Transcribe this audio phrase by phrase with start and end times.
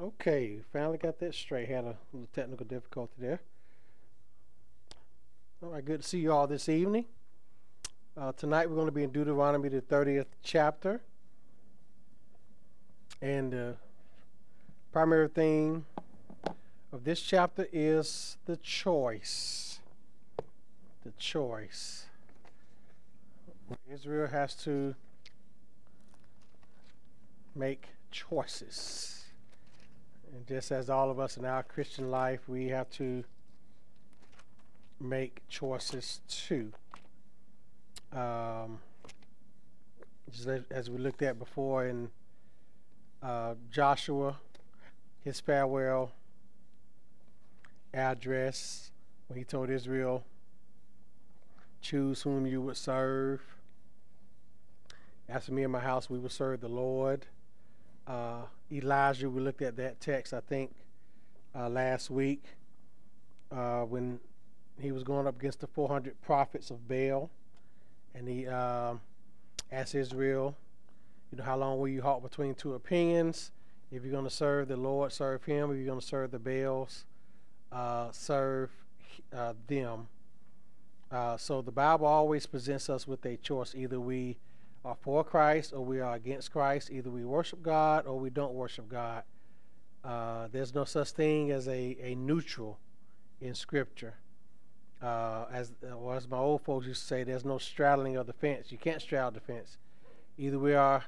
[0.00, 1.68] Okay, finally got that straight.
[1.68, 3.40] Had a little technical difficulty there.
[5.62, 7.04] All right, good to see you all this evening.
[8.16, 11.02] Uh, tonight we're going to be in Deuteronomy, the 30th chapter.
[13.20, 13.76] And the
[14.92, 15.84] primary theme
[16.90, 19.78] of this chapter is the choice.
[21.04, 22.06] The choice.
[23.90, 24.94] Israel has to
[27.54, 29.21] make choices.
[30.32, 33.22] And just as all of us in our Christian life, we have to
[34.98, 36.72] make choices too.
[38.12, 38.78] Um,
[40.30, 42.10] just as we looked at before in
[43.22, 44.38] uh, Joshua,
[45.22, 46.12] his farewell
[47.92, 48.90] address,
[49.28, 50.24] when he told Israel,
[51.82, 53.42] choose whom you would serve.
[55.28, 57.26] As for me and my house, we will serve the Lord.
[58.06, 60.72] Uh, Elijah, we looked at that text, I think,
[61.54, 62.42] uh, last week
[63.50, 64.18] uh, when
[64.80, 67.30] he was going up against the 400 prophets of Baal.
[68.14, 69.00] And he um,
[69.70, 70.56] asked Israel,
[71.30, 73.50] you know, how long will you halt between two opinions?
[73.90, 75.70] If you're going to serve the Lord, serve him.
[75.70, 77.04] If you're going to serve the Baals,
[77.70, 78.70] uh, serve
[79.34, 80.08] uh, them.
[81.10, 83.74] Uh, so the Bible always presents us with a choice.
[83.74, 84.38] Either we
[84.84, 86.90] are for Christ or we are against Christ.
[86.90, 89.22] Either we worship God or we don't worship God.
[90.04, 92.78] Uh, there's no such thing as a, a neutral
[93.40, 94.14] in Scripture.
[95.00, 95.72] Uh, as
[96.14, 98.70] as my old folks used to say, there's no straddling of the fence.
[98.70, 99.76] You can't straddle the fence.
[100.38, 101.04] Either we are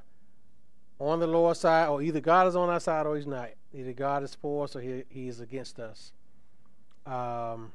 [0.98, 3.50] on the Lord's side, or either God is on our side or He's not.
[3.72, 6.12] Either God is for us or He, he is against us.
[7.06, 7.72] Um,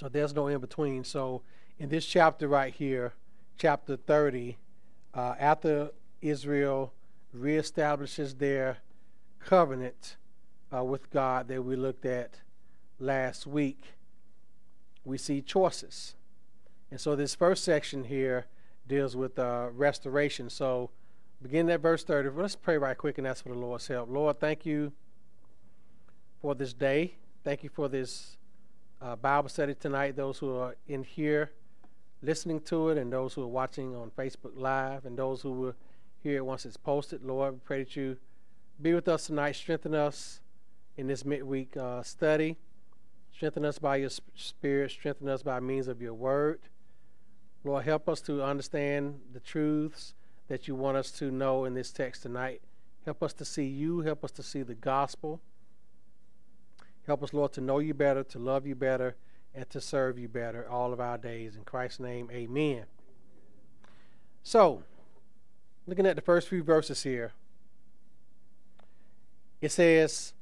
[0.00, 1.04] so there's no in between.
[1.04, 1.42] So
[1.78, 3.12] in this chapter right here,
[3.56, 4.56] chapter 30,
[5.14, 6.92] uh, after Israel
[7.36, 8.78] reestablishes their
[9.38, 10.16] covenant
[10.74, 12.40] uh, with God that we looked at
[12.98, 13.94] last week,
[15.04, 16.14] we see choices.
[16.90, 18.46] And so this first section here
[18.86, 20.50] deals with uh, restoration.
[20.50, 20.90] So
[21.40, 24.10] beginning at verse 30, let's pray right quick and ask for the Lord's help.
[24.10, 24.92] Lord, thank you
[26.40, 27.14] for this day.
[27.44, 28.36] Thank you for this
[29.00, 30.16] uh, Bible study tonight.
[30.16, 31.52] Those who are in here
[32.22, 35.74] listening to it, and those who are watching on Facebook Live, and those who will
[36.22, 37.24] hear it once it's posted.
[37.24, 38.16] Lord, we pray that you
[38.80, 40.40] be with us tonight, strengthen us
[40.96, 42.56] in this midweek uh, study,
[43.34, 46.60] strengthen us by your spirit, strengthen us by means of your word.
[47.64, 50.14] Lord, help us to understand the truths
[50.48, 52.62] that you want us to know in this text tonight.
[53.04, 55.40] Help us to see you, help us to see the gospel.
[57.06, 59.16] Help us, Lord, to know you better, to love you better,
[59.54, 61.56] and to serve you better all of our days.
[61.56, 62.84] In Christ's name, amen.
[64.42, 64.82] So,
[65.86, 67.32] looking at the first few verses here,
[69.60, 70.32] it says,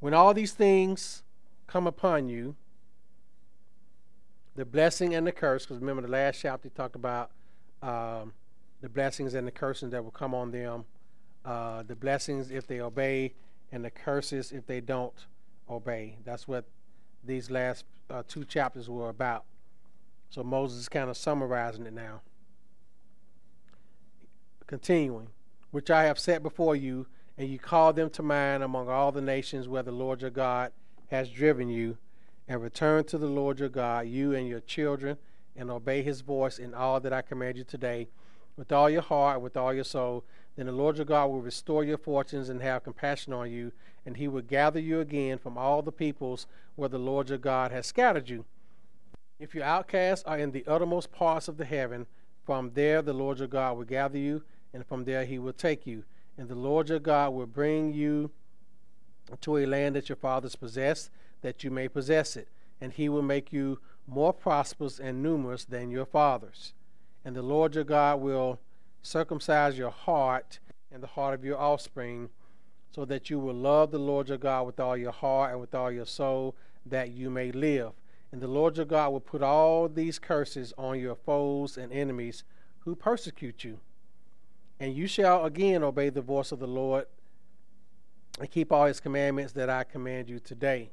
[0.00, 1.22] When all these things
[1.66, 2.54] come upon you,
[4.54, 7.30] the blessing and the curse, because remember the last chapter talked about
[7.82, 8.32] um,
[8.82, 10.84] the blessings and the curses that will come on them.
[11.44, 13.34] Uh, the blessings if they obey,
[13.72, 15.26] and the curses if they don't
[15.68, 16.16] obey.
[16.24, 16.64] That's what
[17.24, 19.44] these last uh, two chapters were about.
[20.30, 22.22] So Moses is kind of summarizing it now.
[24.66, 25.28] Continuing,
[25.70, 27.06] which I have set before you,
[27.36, 30.72] and you call them to mind among all the nations where the Lord your God
[31.08, 31.98] has driven you,
[32.48, 35.18] and return to the Lord your God, you and your children,
[35.54, 38.08] and obey his voice in all that I command you today,
[38.56, 40.24] with all your heart, with all your soul.
[40.56, 43.72] Then the Lord your God will restore your fortunes and have compassion on you,
[44.04, 46.46] and he will gather you again from all the peoples
[46.76, 48.44] where the Lord your God has scattered you.
[49.38, 52.06] If your outcasts are in the uttermost parts of the heaven,
[52.44, 54.42] from there the Lord your God will gather you,
[54.74, 56.04] and from there he will take you.
[56.36, 58.30] And the Lord your God will bring you
[59.40, 62.48] to a land that your fathers possessed, that you may possess it.
[62.80, 66.72] And he will make you more prosperous and numerous than your fathers.
[67.24, 68.58] And the Lord your God will
[69.02, 72.30] circumcise your heart and the heart of your offspring
[72.90, 75.74] so that you will love the Lord your God with all your heart and with
[75.74, 76.54] all your soul,
[76.86, 77.92] that you may live.
[78.30, 82.44] And the Lord your God will put all these curses on your foes and enemies
[82.80, 83.80] who persecute you.
[84.80, 87.06] And you shall again obey the voice of the Lord
[88.40, 90.90] and keep all his commandments that I command you today.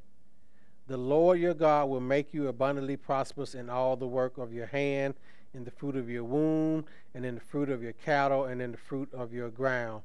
[0.86, 4.66] The Lord your God will make you abundantly prosperous in all the work of your
[4.66, 5.14] hand,
[5.54, 8.72] in the fruit of your womb, and in the fruit of your cattle, and in
[8.72, 10.02] the fruit of your ground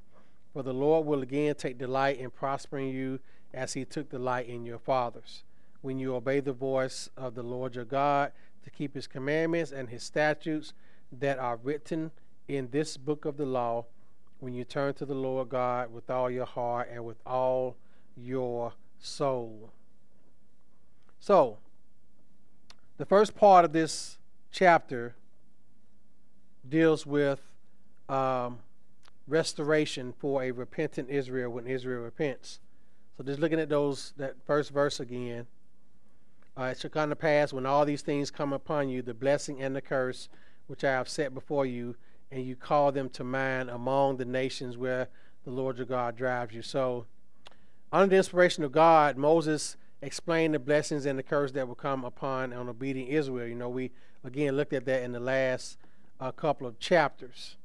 [0.55, 3.19] for the Lord will again take delight in prospering you
[3.53, 5.43] as he took delight in your fathers.
[5.81, 8.31] When you obey the voice of the Lord your God
[8.63, 10.71] to keep his commandments and his statutes
[11.11, 12.11] that are written
[12.47, 13.83] in this book of the law,
[14.39, 17.75] when you turn to the Lord God with all your heart and with all
[18.15, 19.73] your soul.
[21.19, 21.57] So,
[22.95, 24.19] the first part of this
[24.53, 25.15] chapter
[26.69, 27.41] deals with
[28.09, 28.59] um,
[29.27, 32.59] restoration for a repentant Israel when Israel repents.
[33.17, 35.47] So just looking at those that first verse again.
[36.57, 39.61] Uh, it shall come to pass when all these things come upon you, the blessing
[39.61, 40.29] and the curse
[40.67, 41.95] which I have set before you,
[42.31, 45.09] and you call them to mind among the nations where
[45.43, 46.61] the Lord your God drives you.
[46.61, 47.05] So,
[47.91, 52.03] under the inspiration of God, Moses explained the blessings and the curse that will come
[52.03, 53.47] upon an obedient Israel.
[53.47, 53.91] You know, we
[54.23, 55.77] again looked at that in the last
[56.19, 57.57] uh, couple of chapters.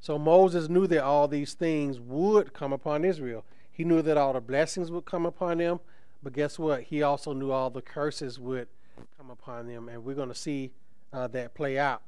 [0.00, 3.44] So Moses knew that all these things would come upon Israel.
[3.70, 5.80] He knew that all the blessings would come upon them,
[6.22, 6.82] but guess what?
[6.82, 8.68] He also knew all the curses would
[9.16, 10.72] come upon them, and we're going to see
[11.12, 12.02] uh, that play out.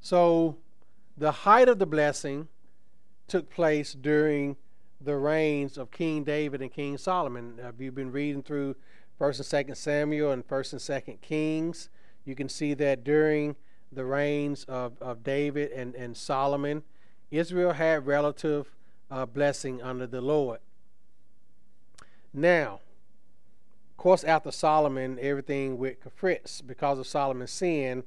[0.00, 0.56] So,
[1.16, 2.48] the height of the blessing
[3.28, 4.56] took place during
[5.00, 7.58] the reigns of King David and King Solomon.
[7.58, 8.76] If you've been reading through
[9.18, 11.88] First and Second Samuel and First and Second Kings,
[12.24, 13.56] you can see that during
[13.92, 16.82] the reigns of, of David and, and Solomon,
[17.30, 18.70] Israel had relative
[19.10, 20.60] uh, blessing under the Lord.
[22.32, 22.80] Now,
[23.90, 26.66] of course, after Solomon, everything went kapritz.
[26.66, 28.04] Because of Solomon's sin,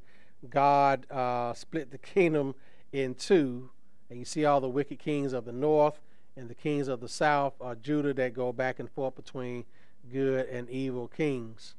[0.50, 2.56] God uh, split the kingdom
[2.92, 3.70] in two.
[4.10, 6.00] And you see all the wicked kings of the north
[6.38, 9.66] and the kings of the south are Judah that go back and forth between
[10.12, 11.76] good and evil kings.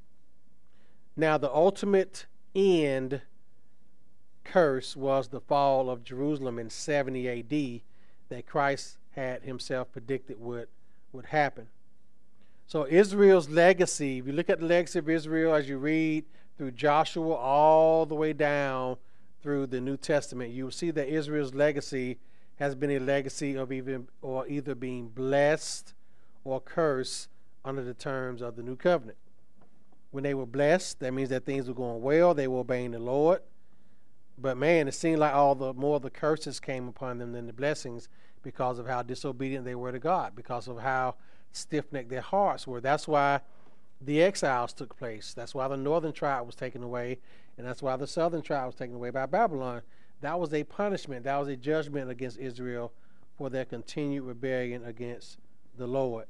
[1.16, 3.20] Now, the ultimate end
[4.46, 7.80] curse was the fall of Jerusalem in 70 AD
[8.28, 10.68] that Christ had himself predicted would,
[11.12, 11.68] would happen.
[12.66, 16.24] So, Israel's legacy, if you look at the legacy of Israel as you read
[16.58, 18.96] through Joshua all the way down
[19.42, 22.18] through the New Testament, you will see that Israel's legacy
[22.56, 25.94] has been a legacy of even or either being blessed
[26.44, 27.28] or cursed
[27.64, 29.18] under the terms of the new covenant.
[30.10, 32.98] When they were blessed, that means that things were going well, they were obeying the
[32.98, 33.42] Lord.
[34.38, 37.52] But man, it seemed like all the more the curses came upon them than the
[37.52, 38.08] blessings
[38.42, 41.14] because of how disobedient they were to God, because of how
[41.52, 42.80] stiff necked their hearts were.
[42.80, 43.40] That's why
[44.00, 45.32] the exiles took place.
[45.34, 47.18] That's why the northern tribe was taken away,
[47.56, 49.82] and that's why the southern tribe was taken away by Babylon.
[50.20, 52.92] That was a punishment, that was a judgment against Israel
[53.36, 55.38] for their continued rebellion against
[55.76, 56.26] the Lord.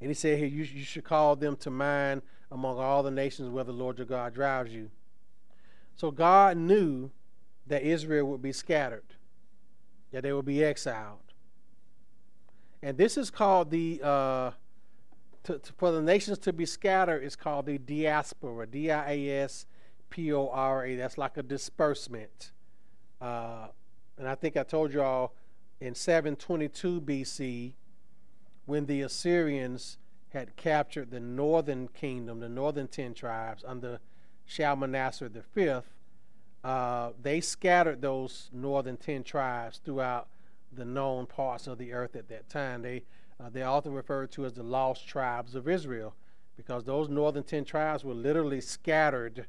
[0.00, 3.50] And he said here, you, you should call them to mind among all the nations
[3.50, 4.90] where the Lord your God drives you.
[6.00, 7.10] So God knew
[7.66, 9.04] that Israel would be scattered,
[10.12, 11.34] that they would be exiled.
[12.82, 14.52] And this is called the, uh,
[15.42, 19.42] to, to, for the nations to be scattered, is called the diaspora, D I A
[19.42, 19.66] S
[20.08, 20.96] P O R A.
[20.96, 22.52] That's like a disbursement.
[23.20, 23.66] Uh,
[24.16, 25.34] and I think I told you all
[25.82, 27.74] in 722 BC,
[28.64, 29.98] when the Assyrians
[30.30, 34.00] had captured the northern kingdom, the northern ten tribes under
[34.50, 35.80] Shalmaneser V,
[36.64, 40.26] uh, they scattered those northern ten tribes throughout
[40.72, 42.82] the known parts of the earth at that time.
[42.82, 43.04] They
[43.38, 46.14] uh, they often referred to as the lost tribes of Israel
[46.56, 49.46] because those northern ten tribes were literally scattered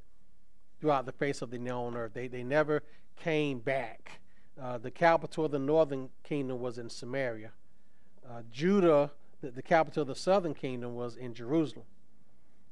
[0.80, 2.14] throughout the face of the known earth.
[2.14, 2.84] They, they never
[3.18, 4.20] came back.
[4.62, 7.52] Uh, the capital of the northern kingdom was in Samaria.
[8.30, 9.12] Uh, Judah,
[9.42, 11.86] the, the, capital of the southern kingdom, was in Jerusalem.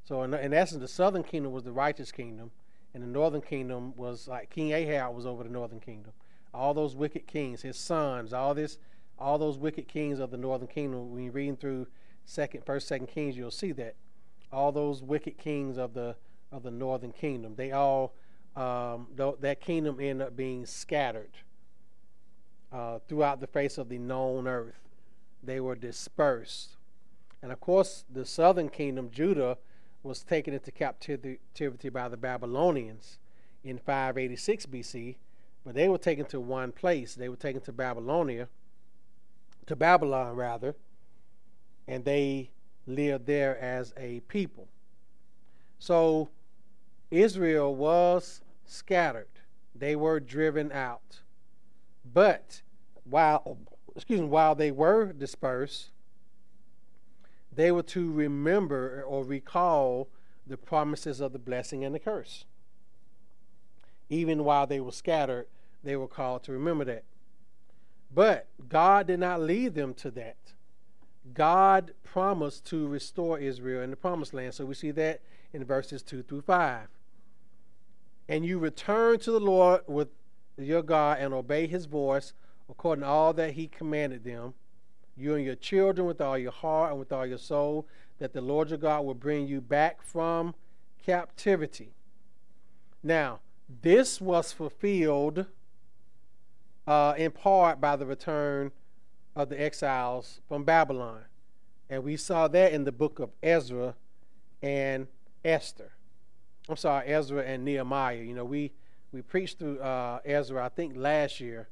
[0.09, 2.49] So, in, in, essence, the southern kingdom was the righteous kingdom,
[2.95, 6.13] and the northern kingdom was like King Ahab was over the northern kingdom.
[6.51, 8.79] All those wicked kings, his sons, all this,
[9.19, 11.11] all those wicked kings of the northern kingdom.
[11.11, 11.85] When you're reading through
[12.25, 13.93] second, first, second Kings, you'll see that
[14.51, 16.15] all those wicked kings of the
[16.51, 17.53] of the northern kingdom.
[17.55, 18.15] They all,
[18.55, 21.37] um, that kingdom ended up being scattered
[22.73, 24.89] uh, throughout the face of the known earth.
[25.43, 26.77] They were dispersed.
[27.43, 29.59] And of course, the southern kingdom, Judah,
[30.03, 33.19] was taken into captivity by the Babylonians
[33.63, 35.15] in 586 BC,
[35.65, 37.15] but they were taken to one place.
[37.15, 38.47] They were taken to Babylonia,
[39.65, 40.75] to Babylon rather,
[41.87, 42.51] and they
[42.87, 44.67] lived there as a people.
[45.77, 46.29] So
[47.11, 49.27] Israel was scattered.
[49.75, 51.19] They were driven out.
[52.13, 52.61] But
[53.03, 53.57] while
[53.95, 55.89] excuse me, while they were dispersed,
[57.59, 60.07] they were to remember or recall
[60.47, 62.45] the promises of the blessing and the curse.
[64.09, 65.47] Even while they were scattered,
[65.83, 67.03] they were called to remember that.
[68.13, 70.37] But God did not lead them to that.
[71.33, 74.53] God promised to restore Israel in the promised land.
[74.53, 75.21] So we see that
[75.53, 76.87] in verses 2 through 5
[78.29, 80.09] and you return to the Lord with
[80.57, 82.33] your God and obey his voice
[82.69, 84.53] according to all that he commanded them,
[85.19, 87.87] you and your children with all your heart and with all your soul,
[88.19, 90.55] that the Lord your God will bring you back from
[91.05, 91.93] captivity.
[93.03, 93.39] Now,
[93.81, 95.45] this was fulfilled
[96.87, 98.71] uh, in part by the return
[99.35, 101.21] of the exiles from Babylon.
[101.89, 103.95] And we saw that in the book of Ezra
[104.61, 105.07] and
[105.45, 105.91] Esther.
[106.67, 108.21] I'm sorry, Ezra and Nehemiah.
[108.21, 108.71] You know, we,
[109.11, 111.69] we preached through uh, Ezra, I think, last year,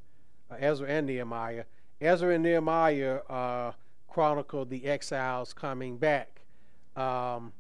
[0.49, 1.65] uh, Ezra and Nehemiah.
[1.99, 3.71] Ezra and Nehemiah uh,
[4.07, 6.41] chronicled the exiles coming back.
[6.95, 7.53] Um,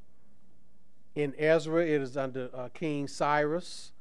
[1.15, 3.91] in Ezra, it is under uh, King Cyrus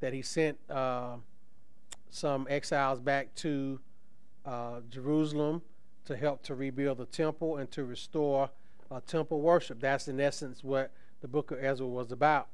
[0.00, 1.16] that he sent uh,
[2.10, 3.80] some exiles back to
[4.44, 5.62] uh, Jerusalem
[6.04, 8.50] to help to rebuild the temple and to restore
[8.90, 9.80] uh, temple worship.
[9.80, 12.48] That's in essence what the book of Ezra was about.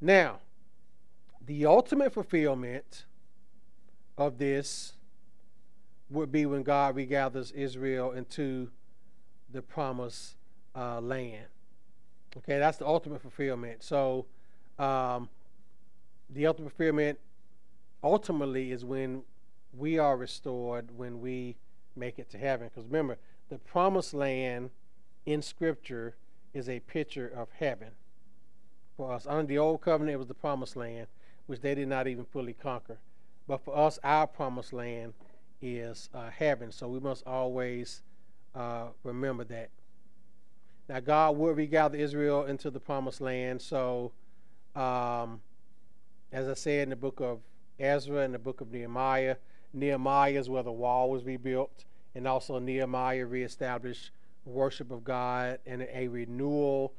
[0.00, 0.40] Now,
[1.44, 3.04] the ultimate fulfillment
[4.18, 4.95] of this
[6.10, 8.70] would be when God regathers Israel into
[9.52, 10.36] the promised
[10.74, 11.46] uh, land.
[12.36, 13.82] Okay, that's the ultimate fulfillment.
[13.82, 14.26] So,
[14.78, 15.28] um,
[16.28, 17.18] the ultimate fulfillment
[18.02, 19.22] ultimately is when
[19.76, 21.56] we are restored, when we
[21.96, 22.68] make it to heaven.
[22.68, 24.70] Because remember, the promised land
[25.24, 26.16] in Scripture
[26.52, 27.90] is a picture of heaven.
[28.96, 31.06] For us, under the old covenant, it was the promised land,
[31.46, 32.98] which they did not even fully conquer.
[33.46, 35.14] But for us, our promised land
[35.60, 36.70] is uh, heaven.
[36.72, 38.02] So we must always
[38.54, 39.70] uh, remember that.
[40.88, 43.60] Now, God will regather Israel into the promised land.
[43.60, 44.12] So,
[44.74, 45.40] um,
[46.32, 47.40] as I said in the book of
[47.78, 49.36] Ezra and the book of Nehemiah,
[49.72, 51.84] Nehemiah is where the wall was rebuilt,
[52.14, 54.10] and also Nehemiah reestablished
[54.44, 56.94] worship of God and a renewal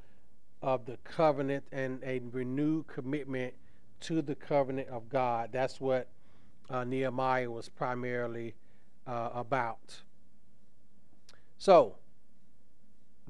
[0.61, 3.53] of the covenant and a renewed commitment
[4.01, 5.49] to the covenant of God.
[5.51, 6.07] That's what
[6.69, 8.55] uh, Nehemiah was primarily
[9.05, 10.01] uh, about.
[11.57, 11.95] So,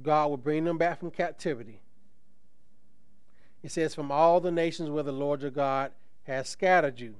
[0.01, 1.81] God will bring them back from captivity.
[3.63, 5.91] It says, From all the nations where the Lord your God
[6.23, 7.15] has scattered you.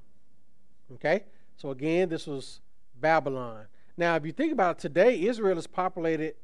[0.94, 1.24] Okay?
[1.56, 2.60] So again, this was
[3.00, 3.66] Babylon.
[3.96, 6.34] Now, if you think about it, today Israel is populated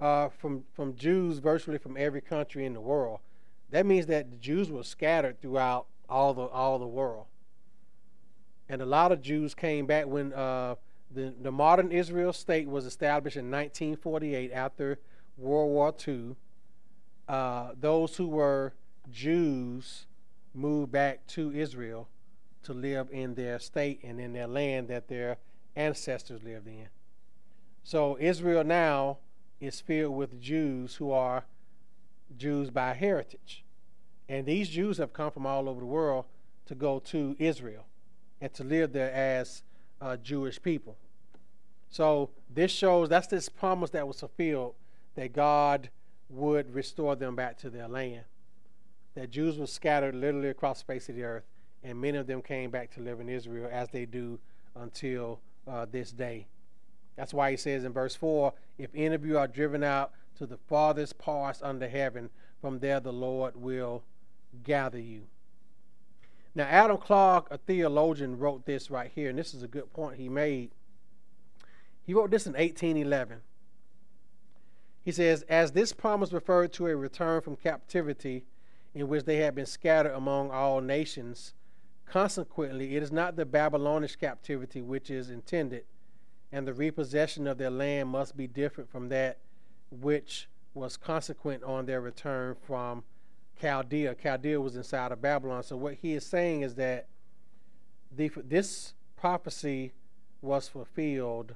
[0.00, 3.18] uh, from from Jews virtually from every country in the world.
[3.70, 7.26] That means that the Jews were scattered throughout all the all the world,
[8.68, 10.74] and a lot of Jews came back when uh,
[11.10, 14.98] the the modern Israel state was established in 1948 after
[15.36, 16.36] World War II.
[17.26, 18.72] Uh, those who were
[19.10, 20.06] Jews
[20.54, 22.08] moved back to Israel
[22.64, 25.38] to live in their state and in their land that their
[25.76, 26.88] ancestors lived in.
[27.84, 29.18] So Israel now
[29.60, 31.44] is filled with Jews who are
[32.36, 33.64] Jews by heritage.
[34.28, 36.26] And these Jews have come from all over the world
[36.66, 37.86] to go to Israel
[38.40, 39.62] and to live there as
[40.00, 40.96] uh, Jewish people.
[41.90, 44.74] So this shows that's this promise that was fulfilled
[45.14, 45.90] that God
[46.28, 48.24] would restore them back to their land.
[49.14, 51.44] That Jews were scattered literally across the face of the earth
[51.82, 54.38] and many of them came back to live in Israel as they do
[54.74, 56.46] until uh, this day.
[57.16, 60.46] That's why he says in verse 4 If any of you are driven out to
[60.46, 62.30] the farthest parts under heaven,
[62.60, 64.02] from there the Lord will
[64.64, 65.22] gather you.
[66.58, 70.18] Now, Adam Clarke, a theologian, wrote this right here, and this is a good point
[70.18, 70.72] he made.
[72.02, 73.40] He wrote this in 1811.
[75.04, 78.44] He says, As this promise referred to a return from captivity
[78.92, 81.54] in which they had been scattered among all nations,
[82.10, 85.84] Consequently, it is not the Babylonish captivity which is intended,
[86.50, 89.38] and the repossession of their land must be different from that
[89.90, 93.04] which was consequent on their return from
[93.60, 94.14] Chaldea.
[94.14, 95.62] Chaldea was inside of Babylon.
[95.62, 97.06] So, what he is saying is that
[98.14, 99.92] the, this prophecy
[100.40, 101.54] was fulfilled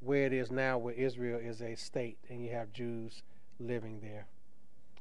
[0.00, 3.22] where it is now, where Israel is a state and you have Jews
[3.58, 4.26] living there.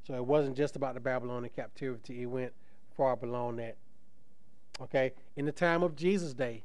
[0.07, 2.53] So, it wasn't just about the Babylonian captivity, it went
[2.95, 3.77] far beyond that.
[4.81, 6.63] Okay, in the time of Jesus' day,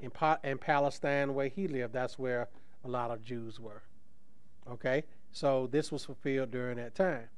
[0.00, 2.48] in, pa- in Palestine where he lived, that's where
[2.84, 3.82] a lot of Jews were.
[4.70, 7.28] Okay, so this was fulfilled during that time.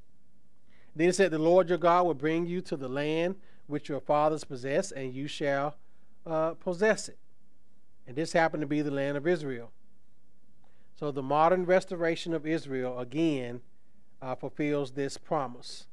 [0.95, 4.45] Then said, The Lord your God will bring you to the land which your fathers
[4.45, 5.76] possessed, and you shall
[6.26, 7.18] uh, possess it.
[8.07, 9.71] And this happened to be the land of Israel.
[10.97, 13.61] So the modern restoration of Israel again
[14.21, 15.87] uh, fulfills this promise,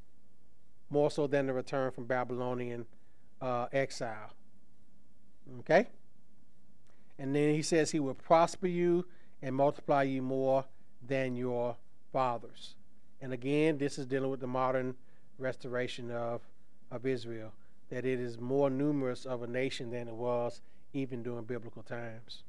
[0.89, 2.85] more so than the return from Babylonian
[3.41, 4.31] uh, exile.
[5.59, 5.87] Okay?
[7.19, 9.05] And then he says he will prosper you
[9.41, 10.65] and multiply you more
[11.05, 11.75] than your
[12.11, 12.75] fathers.
[13.21, 14.95] And again, this is dealing with the modern
[15.37, 16.41] restoration of,
[16.91, 17.51] of Israel.
[17.89, 20.61] that it is more numerous of a nation than it was
[20.93, 22.43] even during biblical times.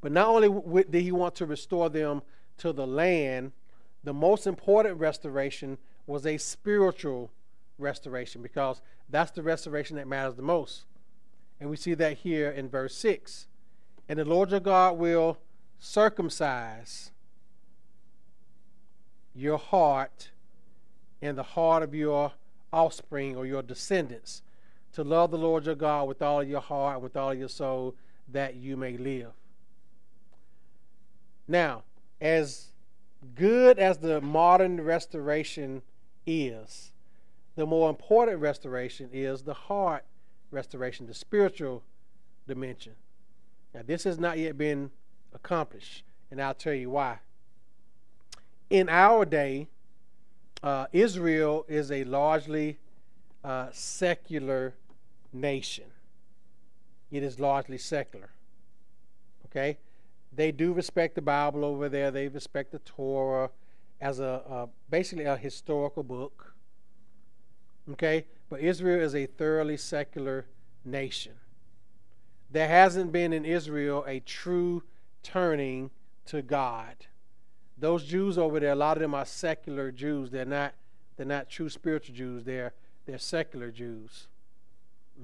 [0.00, 2.22] But not only did he want to restore them
[2.58, 3.52] to the land,
[4.04, 7.30] the most important restoration was a spiritual
[7.78, 10.84] restoration because that's the restoration that matters the most.
[11.60, 13.46] And we see that here in verse 6.
[14.08, 15.38] And the Lord your God will
[15.78, 17.10] circumcise
[19.38, 20.30] your heart
[21.22, 22.32] and the heart of your
[22.72, 24.42] offspring or your descendants
[24.92, 27.94] to love the Lord your God with all your heart with all your soul
[28.28, 29.32] that you may live.
[31.46, 31.84] Now,
[32.20, 32.68] as
[33.34, 35.82] good as the modern restoration
[36.26, 36.92] is,
[37.56, 40.04] the more important restoration is the heart
[40.50, 41.82] restoration, the spiritual
[42.46, 42.92] dimension.
[43.74, 44.90] Now, this has not yet been
[45.34, 47.18] accomplished, and I'll tell you why.
[48.70, 49.68] In our day,
[50.62, 52.78] uh, Israel is a largely
[53.42, 54.74] uh, secular
[55.32, 55.84] nation.
[57.10, 58.30] It is largely secular.
[59.46, 59.78] Okay?
[60.32, 62.10] They do respect the Bible over there.
[62.10, 63.50] They respect the Torah
[64.00, 66.54] as a basically a historical book.
[67.92, 68.26] Okay?
[68.50, 70.46] But Israel is a thoroughly secular
[70.84, 71.32] nation.
[72.50, 74.82] There hasn't been in Israel a true
[75.22, 75.90] turning
[76.26, 77.06] to God.
[77.80, 80.30] Those Jews over there, a lot of them are secular Jews.
[80.30, 80.74] They're not
[81.16, 82.44] they're not true spiritual Jews.
[82.44, 82.72] They're
[83.06, 84.28] they're secular Jews.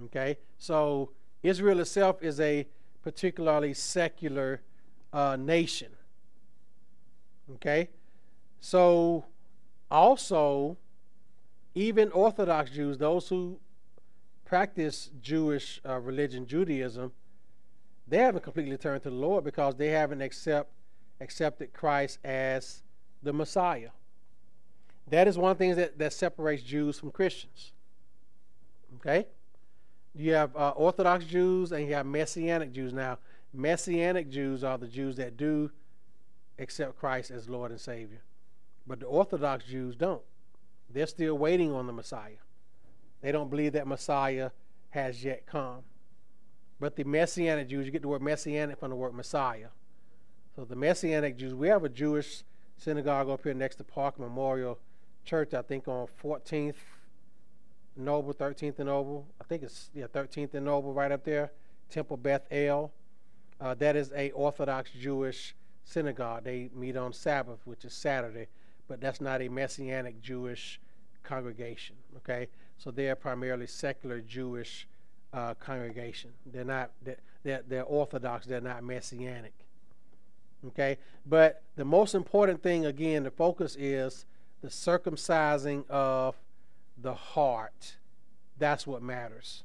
[0.06, 0.38] Okay?
[0.58, 1.10] So
[1.42, 2.66] Israel itself is a
[3.02, 4.62] particularly secular
[5.12, 5.92] uh, nation.
[7.56, 7.90] Okay?
[8.60, 9.26] So
[9.90, 10.76] also,
[11.74, 13.58] even Orthodox Jews, those who
[14.44, 17.12] practice Jewish uh, religion, Judaism,
[18.06, 20.70] they haven't completely turned to the Lord because they haven't accept,
[21.24, 22.82] accepted Christ as
[23.22, 23.90] the Messiah.
[25.08, 27.72] That is one of thing that, that separates Jews from Christians.
[28.96, 29.26] Okay?
[30.14, 32.92] You have uh, Orthodox Jews and you have Messianic Jews.
[32.92, 33.18] Now,
[33.52, 35.70] Messianic Jews are the Jews that do
[36.58, 38.22] accept Christ as Lord and Savior.
[38.86, 40.22] But the Orthodox Jews don't.
[40.92, 42.42] They're still waiting on the Messiah.
[43.22, 44.50] They don't believe that Messiah
[44.90, 45.80] has yet come.
[46.78, 49.68] But the Messianic Jews, you get the word Messianic from the word Messiah.
[50.56, 52.44] So the Messianic Jews, we have a Jewish
[52.76, 54.78] synagogue up here next to Park Memorial
[55.24, 56.76] Church, I think on 14th
[57.96, 59.26] Noble, 13th and Noble.
[59.40, 61.50] I think it's yeah 13th and Noble right up there.
[61.90, 62.92] Temple Beth El.
[63.60, 66.44] Uh, that is a Orthodox Jewish synagogue.
[66.44, 68.46] They meet on Sabbath, which is Saturday,
[68.88, 70.80] but that's not a Messianic Jewish
[71.22, 71.96] congregation.
[72.18, 74.86] Okay, so they are primarily secular Jewish
[75.32, 76.30] uh, congregation.
[76.46, 78.46] They're not they're, they're Orthodox.
[78.46, 79.63] They're not Messianic.
[80.68, 84.24] Okay, but the most important thing again, the focus is
[84.62, 86.36] the circumcising of
[86.96, 87.96] the heart.
[88.58, 89.64] That's what matters.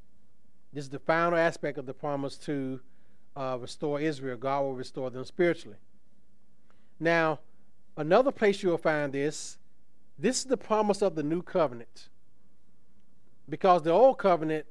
[0.73, 2.81] This is the final aspect of the promise to
[3.35, 4.37] uh, restore Israel.
[4.37, 5.77] God will restore them spiritually.
[6.99, 7.39] Now,
[7.95, 9.57] another place you'll find this
[10.17, 12.09] this is the promise of the new covenant.
[13.47, 14.65] Because the old covenant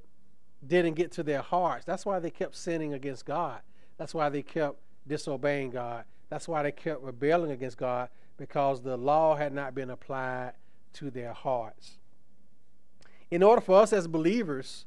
[0.65, 1.87] didn't get to their hearts.
[1.87, 3.61] That's why they kept sinning against God.
[3.97, 6.05] That's why they kept disobeying God.
[6.29, 10.53] That's why they kept rebelling against God because the law had not been applied
[10.95, 11.99] to their hearts
[13.31, 14.87] in order for us as believers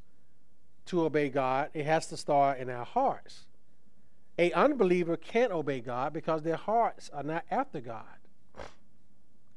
[0.86, 3.46] to obey God, it has to start in our hearts.
[4.38, 8.04] A unbeliever can't obey God because their hearts are not after God.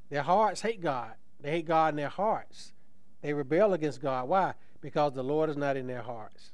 [0.10, 1.14] Their hearts hate God.
[1.42, 2.74] They hate God in their hearts.
[3.22, 4.30] They rebel against God.
[4.30, 4.54] Why?
[4.82, 6.52] Because the Lord is not in their hearts.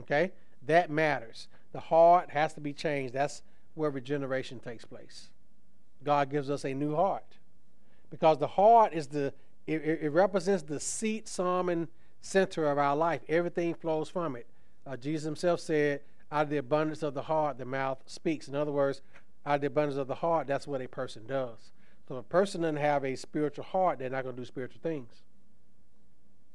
[0.00, 0.32] Okay?
[0.66, 1.46] That matters.
[1.72, 3.14] The heart has to be changed.
[3.14, 3.42] That's
[3.74, 5.30] where regeneration takes place.
[6.02, 7.38] God gives us a new heart.
[8.10, 9.32] Because the heart is the
[9.66, 11.86] it, it, represents the seat, psalm, and
[12.20, 13.20] center of our life.
[13.28, 14.46] Everything flows from it.
[14.84, 16.00] Uh, Jesus himself said,
[16.32, 18.48] out of the abundance of the heart, the mouth speaks.
[18.48, 19.00] In other words,
[19.46, 21.72] out of the abundance of the heart, that's what a person does.
[22.08, 24.80] So if a person doesn't have a spiritual heart, they're not going to do spiritual
[24.82, 25.22] things.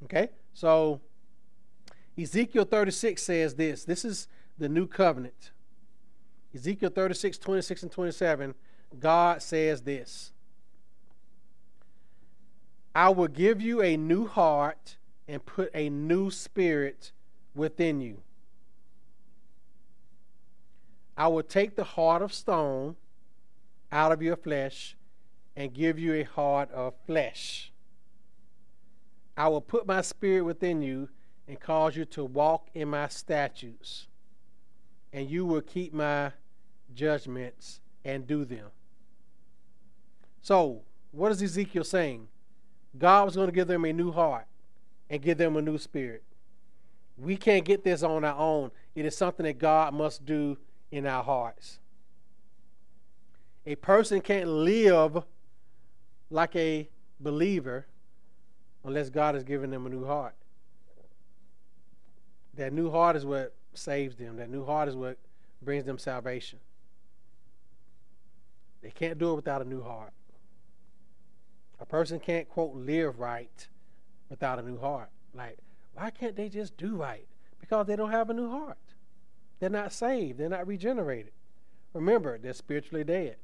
[0.04, 0.28] Okay?
[0.52, 1.00] So
[2.18, 3.84] Ezekiel 36 says this.
[3.84, 5.52] This is the new covenant.
[6.56, 8.54] Ezekiel 36, 26, and 27,
[8.98, 10.32] God says this.
[12.94, 14.96] I will give you a new heart
[15.28, 17.12] and put a new spirit
[17.54, 18.22] within you.
[21.14, 22.96] I will take the heart of stone
[23.92, 24.96] out of your flesh
[25.56, 27.70] and give you a heart of flesh.
[29.36, 31.10] I will put my spirit within you
[31.46, 34.06] and cause you to walk in my statutes,
[35.12, 36.32] and you will keep my
[36.94, 38.66] judgments and do them.
[40.42, 42.28] So, what is Ezekiel saying?
[42.98, 44.46] God was going to give them a new heart.
[45.08, 46.22] and give them a new spirit.
[47.16, 48.70] We can't get this on our own.
[48.94, 50.58] It is something that God must do
[50.90, 51.78] in our hearts.
[53.64, 55.22] A person can't live
[56.30, 56.88] like a
[57.20, 57.86] believer
[58.84, 60.34] unless God has given them a new heart.
[62.54, 65.18] That new heart is what saves them, that new heart is what
[65.62, 66.58] brings them salvation.
[68.86, 70.12] They can't do it without a new heart.
[71.80, 73.66] A person can't, quote, live right
[74.30, 75.08] without a new heart.
[75.34, 75.58] Like,
[75.94, 77.26] why can't they just do right?
[77.58, 78.78] Because they don't have a new heart.
[79.58, 81.32] They're not saved, they're not regenerated.
[81.94, 83.38] Remember, they're spiritually dead.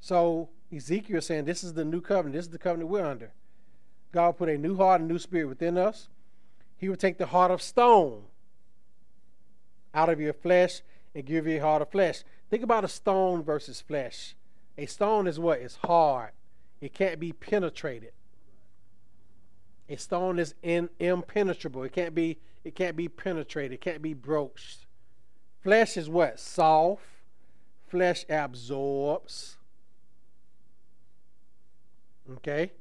[0.00, 2.36] So Ezekiel is saying this is the new covenant.
[2.36, 3.34] This is the covenant we're under.
[4.12, 6.08] God put a new heart and new spirit within us.
[6.78, 8.22] He will take the heart of stone
[9.92, 10.80] out of your flesh
[11.14, 12.22] and give you a heart of flesh.
[12.50, 14.34] Think about a stone versus flesh.
[14.78, 15.60] A stone is what?
[15.60, 16.30] It's hard.
[16.80, 18.12] It can't be penetrated.
[19.88, 21.82] A stone is in, impenetrable.
[21.82, 23.72] It can't be it can't be penetrated.
[23.72, 24.86] It can't be broached.
[25.62, 26.38] Flesh is what?
[26.38, 27.02] Soft.
[27.88, 29.56] Flesh absorbs.
[32.36, 32.72] Okay?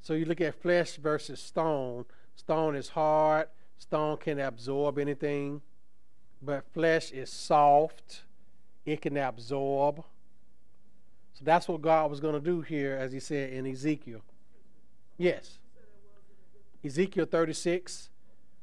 [0.00, 2.06] So you look at flesh versus stone.
[2.34, 3.48] Stone is hard.
[3.78, 5.60] Stone can absorb anything.
[6.46, 8.22] But flesh is soft.
[8.84, 10.04] It can absorb.
[11.34, 14.20] So that's what God was going to do here, as he said in Ezekiel.
[15.18, 15.58] Yes.
[16.84, 18.10] Ezekiel 36,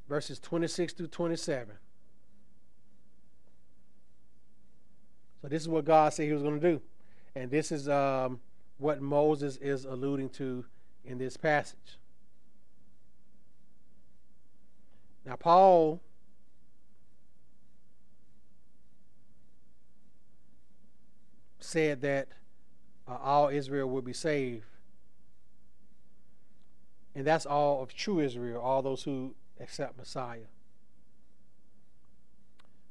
[0.08, 1.76] verses 26 through 27.
[5.42, 6.82] So this is what God said he was going to do.
[7.36, 8.40] And this is um,
[8.78, 10.64] what Moses is alluding to
[11.04, 12.00] in this passage.
[15.26, 16.00] Now, Paul
[21.74, 22.28] said that
[23.08, 24.64] uh, all Israel would be saved.
[27.16, 30.50] And that's all of true Israel, all those who accept Messiah.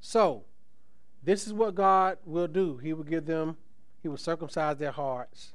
[0.01, 0.45] So,
[1.23, 2.77] this is what God will do.
[2.79, 3.57] He will give them,
[4.03, 5.53] He will circumcise their hearts.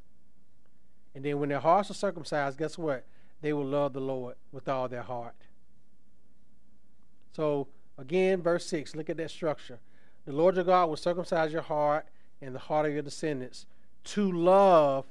[1.14, 3.06] And then when their hearts are circumcised, guess what?
[3.42, 5.36] They will love the Lord with all their heart.
[7.34, 9.80] So, again, verse 6, look at that structure.
[10.26, 12.06] The Lord your God will circumcise your heart
[12.42, 13.66] and the heart of your descendants
[14.04, 15.06] to love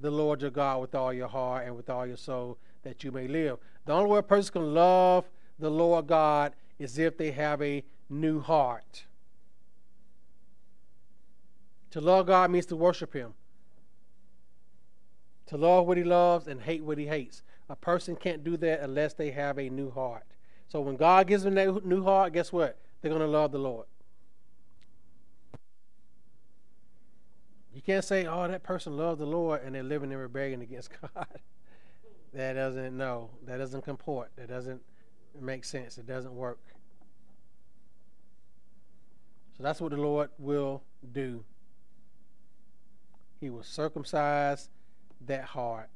[0.00, 3.10] the Lord your God with all your heart and with all your soul that you
[3.10, 3.58] may live.
[3.86, 5.24] The only way a person can love
[5.58, 9.04] the Lord God is if they have a new heart.
[11.92, 13.34] To love God means to worship Him.
[15.46, 17.42] To love what He loves and hate what He hates.
[17.70, 20.24] A person can't do that unless they have a new heart.
[20.68, 22.78] So when God gives them that new heart, guess what?
[23.00, 23.86] They're going to love the Lord.
[27.74, 30.90] You can't say, oh, that person loved the Lord and they're living in rebellion against
[31.14, 31.26] God.
[32.32, 34.30] that doesn't, no, that doesn't comport.
[34.36, 34.80] That doesn't
[35.40, 35.98] make sense.
[35.98, 36.60] It doesn't work.
[39.56, 40.82] So that's what the Lord will
[41.12, 41.44] do.
[43.40, 44.68] He will circumcise
[45.26, 45.90] that heart.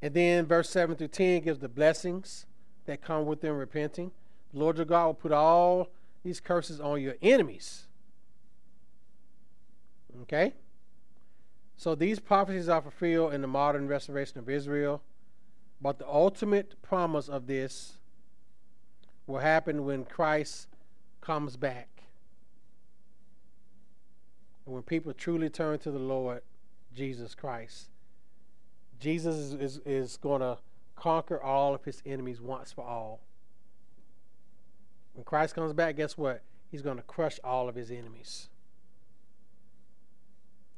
[0.00, 2.46] And then verse 7 through 10 gives the blessings
[2.86, 4.12] that come with them repenting.
[4.52, 5.88] The Lord your God will put all
[6.26, 7.86] these curses on your enemies.
[10.22, 10.54] Okay?
[11.76, 15.02] So these prophecies are fulfilled in the modern restoration of Israel.
[15.80, 17.98] But the ultimate promise of this
[19.28, 20.66] will happen when Christ
[21.20, 21.88] comes back.
[24.64, 26.42] And when people truly turn to the Lord
[26.92, 27.90] Jesus Christ.
[28.98, 30.58] Jesus is, is, is going to
[30.96, 33.20] conquer all of his enemies once for all.
[35.16, 36.42] When Christ comes back, guess what?
[36.70, 38.48] He's going to crush all of his enemies.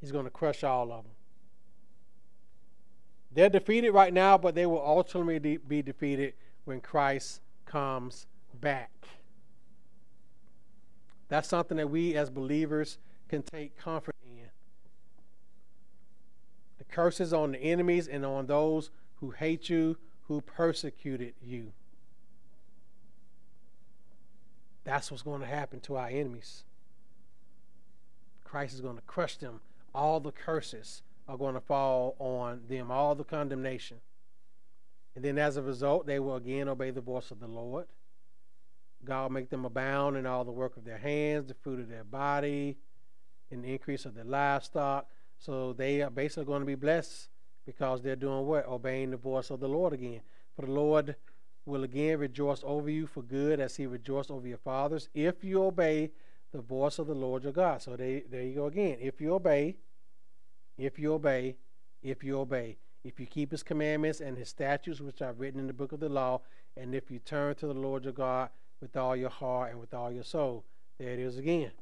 [0.01, 1.13] He's going to crush all of them.
[3.33, 8.27] They're defeated right now, but they will ultimately be defeated when Christ comes
[8.61, 8.93] back.
[11.29, 12.99] That's something that we as believers
[13.29, 14.47] can take comfort in.
[16.79, 19.99] The curses on the enemies and on those who hate you,
[20.29, 21.73] who persecuted you.
[24.89, 26.65] That's what's going to happen to our enemies.
[28.43, 29.61] Christ is going to crush them.
[29.95, 33.99] All the curses are going to fall on them, all the condemnation.
[35.15, 37.85] And then as a result, they will again obey the voice of the Lord.
[39.05, 41.91] God will make them abound in all the work of their hands, the fruit of
[41.91, 42.79] their body,
[43.51, 45.07] and the increase of their livestock.
[45.37, 47.29] So they are basically going to be blessed
[47.67, 48.67] because they're doing what?
[48.67, 50.23] Obeying the voice of the Lord again.
[50.57, 51.15] For the Lord
[51.69, 55.63] will again rejoice over you for good as he rejoiced over your fathers, if you
[55.63, 56.11] obey
[56.53, 57.83] the voice of the Lord your God.
[57.83, 58.99] So they, there you go again.
[59.01, 59.77] If you obey,
[60.77, 61.57] if you obey,
[62.03, 65.67] if you obey, if you keep his commandments and his statutes, which are written in
[65.67, 66.41] the book of the law,
[66.77, 68.51] and if you turn to the Lord your God
[68.81, 70.65] with all your heart and with all your soul.
[70.99, 71.73] There it is again.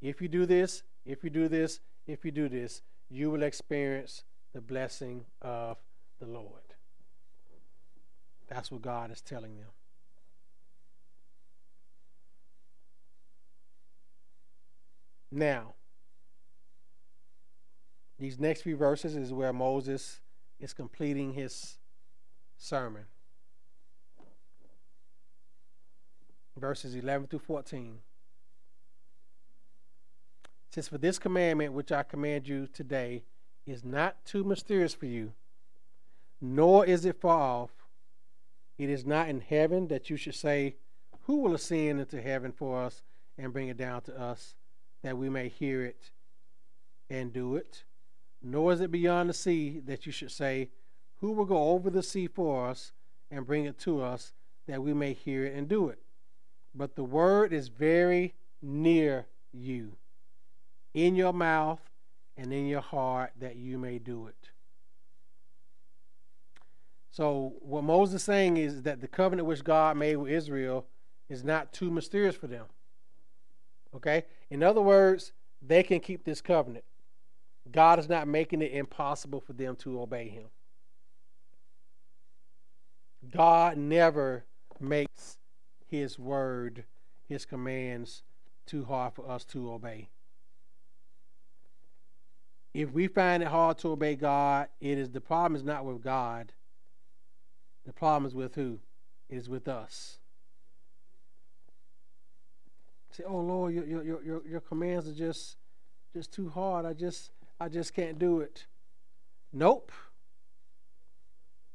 [0.00, 4.24] If you do this, if you do this, if you do this, you will experience
[4.52, 5.78] the blessing of
[6.20, 6.73] the Lord.
[8.48, 9.68] That's what God is telling them.
[15.30, 15.74] Now,
[18.18, 20.20] these next few verses is where Moses
[20.60, 21.76] is completing his
[22.56, 23.04] sermon.
[26.56, 27.98] Verses 11 through 14.
[30.70, 33.24] Since for this commandment which I command you today
[33.66, 35.32] is not too mysterious for you,
[36.40, 37.70] nor is it far off,
[38.78, 40.76] it is not in heaven that you should say,
[41.26, 43.02] Who will ascend into heaven for us
[43.38, 44.54] and bring it down to us,
[45.02, 46.10] that we may hear it
[47.08, 47.84] and do it?
[48.42, 50.70] Nor is it beyond the sea that you should say,
[51.20, 52.92] Who will go over the sea for us
[53.30, 54.32] and bring it to us,
[54.66, 56.00] that we may hear it and do it?
[56.74, 59.92] But the word is very near you,
[60.92, 61.80] in your mouth
[62.36, 64.50] and in your heart, that you may do it.
[67.14, 70.84] So, what Moses is saying is that the covenant which God made with Israel
[71.28, 72.64] is not too mysterious for them.
[73.94, 74.24] Okay?
[74.50, 76.84] In other words, they can keep this covenant.
[77.70, 80.46] God is not making it impossible for them to obey Him.
[83.30, 84.44] God never
[84.80, 85.38] makes
[85.86, 86.82] His word,
[87.28, 88.24] His commands,
[88.66, 90.08] too hard for us to obey.
[92.74, 96.02] If we find it hard to obey God, it is the problem is not with
[96.02, 96.52] God
[97.84, 98.78] the problem is with who?
[99.28, 100.18] It is with us.
[103.10, 105.56] Say, oh Lord, your, your, your, your commands are just
[106.12, 106.86] just too hard.
[106.86, 108.66] I just I just can't do it.
[109.52, 109.92] Nope.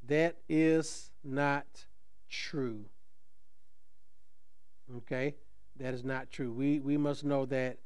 [0.06, 1.86] That is not
[2.28, 2.84] true.
[4.96, 5.34] Okay?
[5.78, 6.52] That is not true.
[6.52, 7.78] We we must know that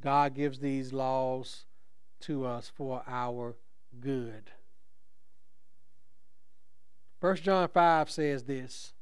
[0.00, 1.64] God gives these laws
[2.20, 3.56] to us for our
[4.00, 4.50] good.
[7.20, 8.94] 1 John 5 says this.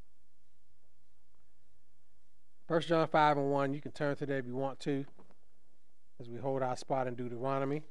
[2.67, 5.05] 1 John 5 and 1, you can turn to that if you want to,
[6.21, 7.83] as we hold our spot in Deuteronomy.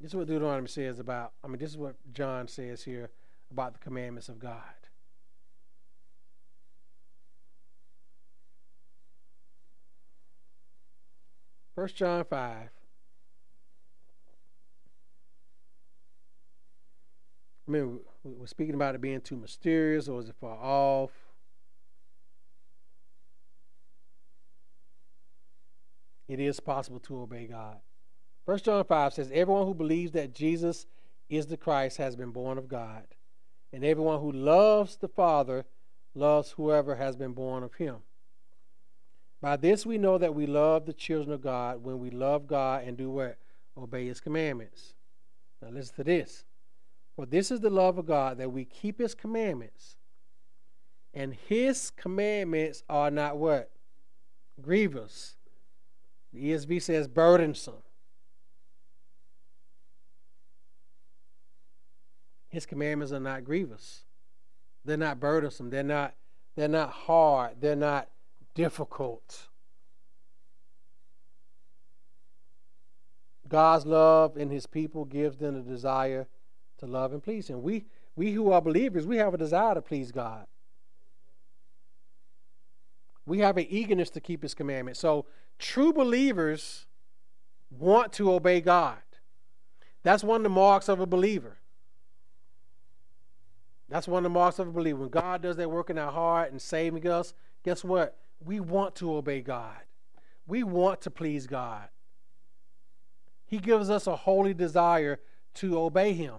[0.00, 3.10] This is what Deuteronomy says about, I mean, this is what John says here
[3.50, 4.58] about the commandments of God.
[11.76, 12.68] First John 5.
[17.66, 21.10] I mean, we're speaking about it being too mysterious or is it far off?
[26.28, 27.76] It is possible to obey God.
[28.46, 30.86] First John 5 says, Everyone who believes that Jesus
[31.28, 33.04] is the Christ has been born of God.
[33.72, 35.64] And everyone who loves the Father
[36.14, 37.96] loves whoever has been born of him.
[39.40, 42.84] By this we know that we love the children of God when we love God
[42.84, 43.38] and do what?
[43.76, 44.94] Obey his commandments.
[45.60, 46.44] Now listen to this.
[47.22, 49.94] For this is the love of God, that we keep his commandments.
[51.14, 53.70] And his commandments are not what?
[54.60, 55.36] Grievous.
[56.32, 57.84] The ESV says burdensome.
[62.48, 64.02] His commandments are not grievous.
[64.84, 65.70] They're not burdensome.
[65.70, 66.14] They're not,
[66.56, 67.60] they're not hard.
[67.60, 68.08] They're not
[68.52, 69.46] difficult.
[73.48, 76.26] God's love in his people gives them a desire
[76.82, 77.62] to love and please Him.
[77.62, 80.46] We, we who are believers, we have a desire to please God.
[83.24, 84.98] We have an eagerness to keep His commandments.
[84.98, 85.26] So,
[85.58, 86.86] true believers
[87.70, 88.98] want to obey God.
[90.02, 91.58] That's one of the marks of a believer.
[93.88, 94.98] That's one of the marks of a believer.
[94.98, 97.32] When God does that work in our heart and saving us,
[97.64, 98.18] guess what?
[98.44, 99.76] We want to obey God.
[100.48, 101.88] We want to please God.
[103.46, 105.20] He gives us a holy desire
[105.54, 106.36] to obey Him.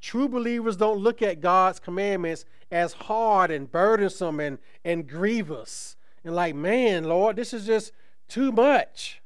[0.00, 5.96] True believers don't look at God's commandments as hard and burdensome and, and grievous.
[6.24, 7.92] And like, man, Lord, this is just
[8.28, 9.20] too much.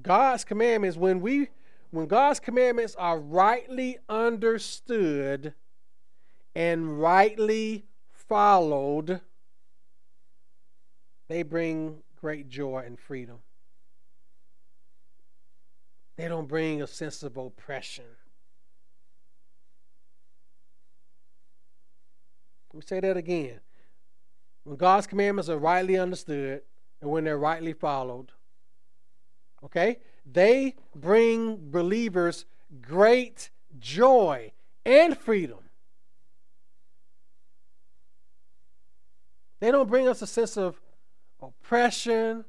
[0.00, 1.48] God's commandments, when we
[1.90, 5.54] when God's commandments are rightly understood
[6.54, 9.22] and rightly followed,
[11.28, 13.38] they bring great joy and freedom.
[16.18, 18.04] They don't bring a sense of oppression.
[22.72, 23.60] Let me say that again.
[24.64, 26.62] When God's commandments are rightly understood
[27.00, 28.32] and when they're rightly followed,
[29.64, 32.46] okay, they bring believers
[32.82, 34.50] great joy
[34.84, 35.60] and freedom.
[39.60, 40.80] They don't bring us a sense of
[41.40, 42.44] oppression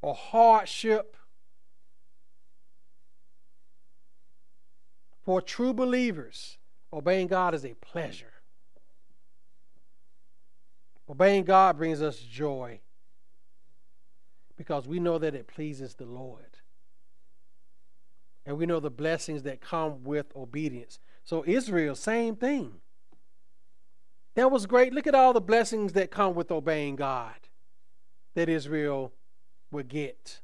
[0.00, 1.14] or hardship.
[5.26, 6.56] For true believers,
[6.92, 8.32] obeying God is a pleasure.
[11.10, 12.78] Obeying God brings us joy
[14.56, 16.58] because we know that it pleases the Lord.
[18.46, 21.00] And we know the blessings that come with obedience.
[21.24, 22.74] So, Israel, same thing.
[24.36, 24.94] That was great.
[24.94, 27.34] Look at all the blessings that come with obeying God
[28.34, 29.12] that Israel
[29.72, 30.40] would get.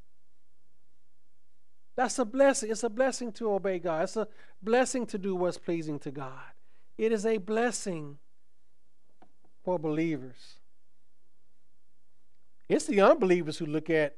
[1.95, 2.71] That's a blessing.
[2.71, 4.05] It's a blessing to obey God.
[4.05, 4.29] It's a
[4.63, 6.53] blessing to do what's pleasing to God.
[6.97, 8.19] It is a blessing
[9.65, 10.59] for believers.
[12.69, 14.17] It's the unbelievers who look at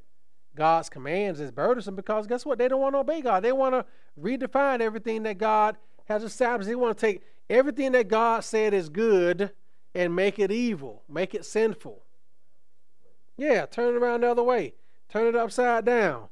[0.54, 2.58] God's commands as burdensome because guess what?
[2.58, 3.42] They don't want to obey God.
[3.42, 3.84] They want to
[4.20, 6.68] redefine everything that God has established.
[6.68, 9.50] They want to take everything that God said is good
[9.94, 12.04] and make it evil, make it sinful.
[13.36, 14.74] Yeah, turn it around the other way.
[15.08, 16.28] Turn it upside down.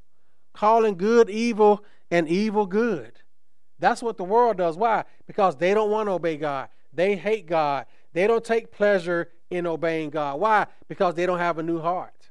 [0.53, 3.21] Calling good evil and evil good.
[3.79, 4.77] That's what the world does.
[4.77, 5.05] Why?
[5.27, 6.69] Because they don't want to obey God.
[6.93, 7.87] They hate God.
[8.13, 10.39] They don't take pleasure in obeying God.
[10.39, 10.67] Why?
[10.89, 12.31] Because they don't have a new heart.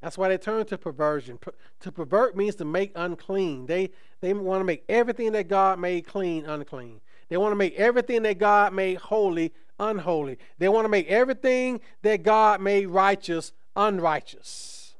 [0.00, 1.38] That's why they turn to perversion.
[1.80, 3.66] To pervert means to make unclean.
[3.66, 3.90] They
[4.20, 7.00] they want to make everything that God made clean unclean.
[7.28, 10.38] They want to make everything that God made holy unholy.
[10.58, 14.94] They want to make everything that God made righteous unrighteous.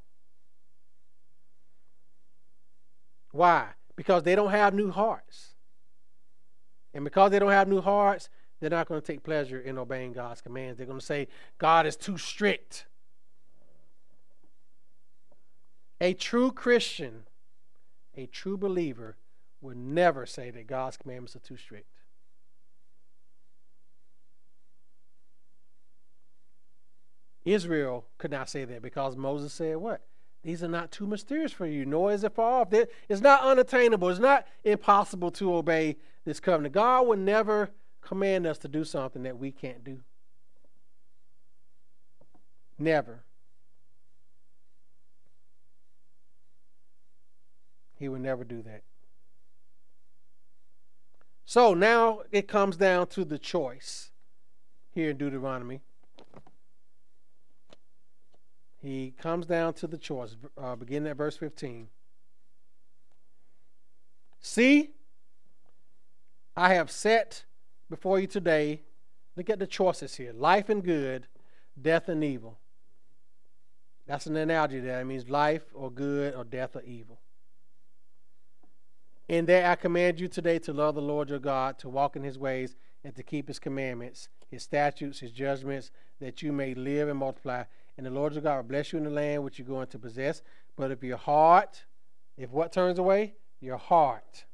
[3.32, 3.68] Why?
[3.96, 5.54] Because they don't have new hearts.
[6.94, 8.28] And because they don't have new hearts,
[8.60, 10.78] they're not going to take pleasure in obeying God's commands.
[10.78, 12.86] They're going to say, God is too strict.
[16.00, 17.24] A true Christian,
[18.16, 19.16] a true believer,
[19.60, 21.88] would never say that God's commandments are too strict.
[27.46, 30.02] Israel could not say that because Moses said, What?
[30.42, 32.72] These are not too mysterious for you, nor is it far off.
[32.72, 34.08] It's not unattainable.
[34.10, 36.74] It's not impossible to obey this covenant.
[36.74, 40.00] God would never command us to do something that we can't do.
[42.78, 43.24] Never.
[47.96, 48.82] He would never do that.
[51.44, 54.10] So now it comes down to the choice
[54.92, 55.80] here in Deuteronomy
[58.78, 61.88] he comes down to the choice, uh, beginning at verse 15.
[64.40, 64.90] See,
[66.56, 67.44] I have set
[67.88, 68.82] before you today,
[69.36, 71.26] look at the choices here life and good,
[71.80, 72.58] death and evil.
[74.06, 75.00] That's an analogy there.
[75.00, 77.18] It means life or good or death or evil.
[79.28, 82.22] In that I command you today to love the Lord your God, to walk in
[82.22, 87.08] his ways, and to keep his commandments, his statutes, his judgments, that you may live
[87.08, 87.64] and multiply
[87.96, 89.98] and the Lord your God will bless you in the land which you're going to
[89.98, 90.42] possess.
[90.76, 91.84] But if your heart,
[92.36, 93.34] if what turns away?
[93.60, 94.44] Your heart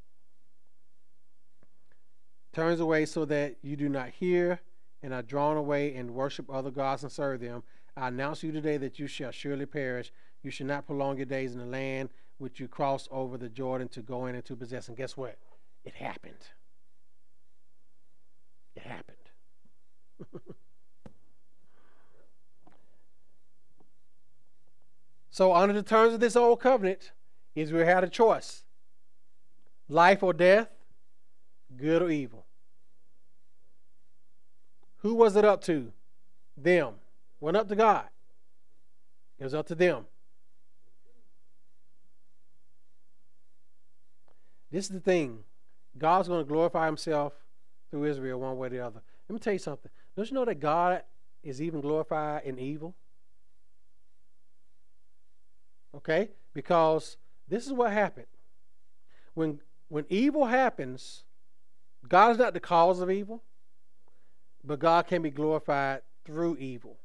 [2.53, 4.61] turns away so that you do not hear
[5.03, 7.63] and are drawn away and worship other gods and serve them,
[7.97, 10.13] I announce you today that you shall surely perish.
[10.43, 13.89] You should not prolong your days in the land which you crossed over the Jordan
[13.89, 14.89] to go in and to possess.
[14.89, 15.37] And guess what?
[15.85, 16.35] It happened.
[18.77, 19.17] It happened.
[25.33, 27.11] So, under the terms of this old covenant,
[27.55, 28.63] Israel had a choice
[29.89, 30.69] life or death,
[31.77, 32.45] good or evil.
[34.99, 35.91] Who was it up to?
[36.57, 36.95] Them.
[37.41, 38.05] Went up to God.
[39.41, 40.05] It was up to them.
[44.71, 45.41] This is the thing.
[45.97, 47.33] God's going to glorify himself
[47.91, 49.01] through Israel one way or the other.
[49.29, 49.91] Let me tell you something.
[50.15, 51.03] Don't you know that God
[51.43, 52.95] is even glorified in evil?
[55.97, 56.31] Okay?
[56.55, 57.17] Because
[57.49, 58.27] this is what happened.
[59.35, 61.25] When when evil happens,
[62.09, 63.43] God is not the cause of evil,
[64.65, 66.97] but God can be glorified through evil.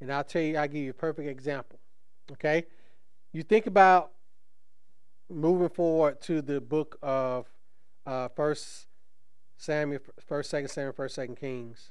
[0.00, 1.80] And I'll tell you, I'll give you a perfect example.
[2.30, 2.66] Okay?
[3.32, 4.12] You think about
[5.28, 7.46] moving forward to the book of
[8.06, 8.86] uh, First
[9.56, 11.90] Samuel, First, Second Samuel, First, Second Kings.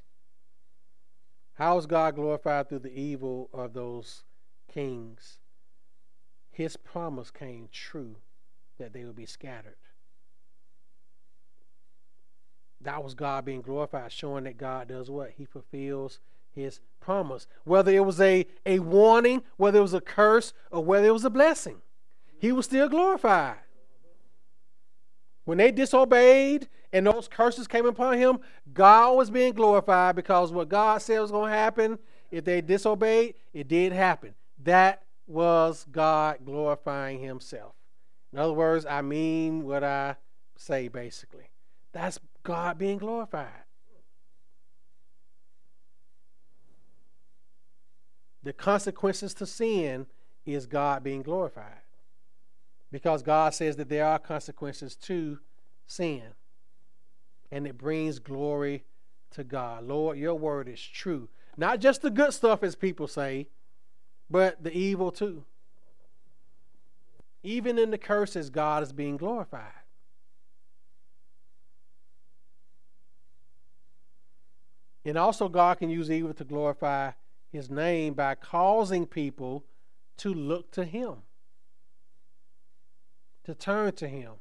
[1.54, 4.22] How is God glorified through the evil of those
[4.72, 5.37] kings?
[6.58, 8.16] His promise came true
[8.80, 9.76] that they would be scattered.
[12.80, 15.30] That was God being glorified, showing that God does what?
[15.38, 16.18] He fulfills
[16.52, 17.46] his promise.
[17.62, 21.24] Whether it was a, a warning, whether it was a curse, or whether it was
[21.24, 21.76] a blessing,
[22.40, 23.58] he was still glorified.
[25.44, 28.40] When they disobeyed and those curses came upon him,
[28.74, 32.00] God was being glorified because what God said was going to happen,
[32.32, 34.34] if they disobeyed, it did happen.
[34.64, 37.74] That was God glorifying himself.
[38.32, 40.16] In other words, I mean what I
[40.56, 41.50] say, basically.
[41.92, 43.64] That's God being glorified.
[48.42, 50.06] The consequences to sin
[50.46, 51.82] is God being glorified.
[52.90, 55.38] Because God says that there are consequences to
[55.86, 56.22] sin.
[57.50, 58.84] And it brings glory
[59.32, 59.84] to God.
[59.84, 61.28] Lord, your word is true.
[61.56, 63.48] Not just the good stuff, as people say,
[64.30, 65.44] but the evil too.
[67.42, 69.72] Even in the curses, God is being glorified.
[75.04, 77.12] And also, God can use evil to glorify
[77.50, 79.64] his name by causing people
[80.18, 81.22] to look to him,
[83.44, 84.32] to turn to him,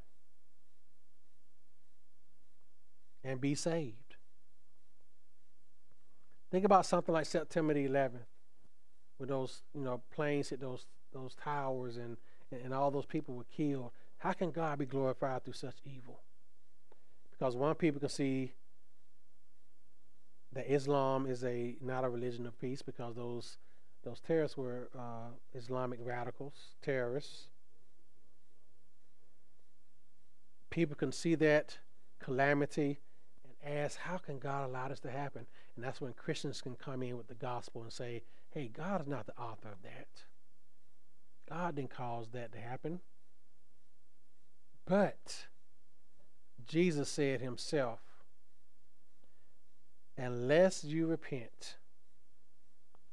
[3.23, 4.15] and be saved.
[6.51, 8.25] Think about something like September the 11th,
[9.17, 12.17] when those you know planes hit those those towers and
[12.51, 13.91] and all those people were killed.
[14.19, 16.21] How can God be glorified through such evil?
[17.31, 18.53] Because one people can see
[20.53, 23.57] that Islam is a not a religion of peace because those
[24.03, 27.47] those terrorists were uh, Islamic radicals, terrorists.
[30.69, 31.77] People can see that
[32.19, 32.99] calamity
[33.43, 35.45] and ask, how can God allow this to happen?
[35.75, 38.23] And that's when Christians can come in with the gospel and say,
[38.57, 40.07] hey, God is not the author of that.
[41.47, 42.99] God didn't cause that to happen.
[44.87, 45.45] But
[46.65, 47.99] Jesus said himself,
[50.17, 51.77] unless you repent,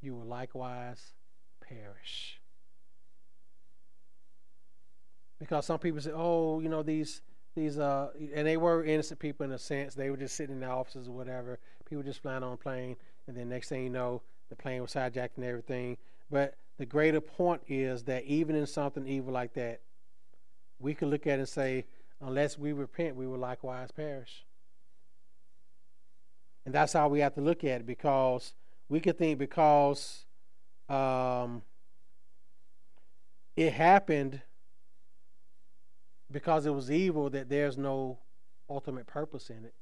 [0.01, 1.12] you will likewise
[1.61, 2.40] perish.
[5.38, 7.20] Because some people say, oh, you know, these
[7.55, 9.95] these uh and they were innocent people in a sense.
[9.95, 11.59] They were just sitting in the offices or whatever.
[11.84, 14.92] People just flying on a plane and then next thing you know, the plane was
[14.92, 15.97] hijacked and everything.
[16.30, 19.80] But the greater point is that even in something evil like that,
[20.78, 21.86] we can look at it and say,
[22.20, 24.45] unless we repent, we will likewise perish.
[26.64, 28.55] And that's how we have to look at it because
[28.88, 30.24] we could think because
[30.88, 31.62] um,
[33.57, 34.40] it happened
[36.30, 38.18] because it was evil that there's no
[38.68, 39.74] ultimate purpose in it.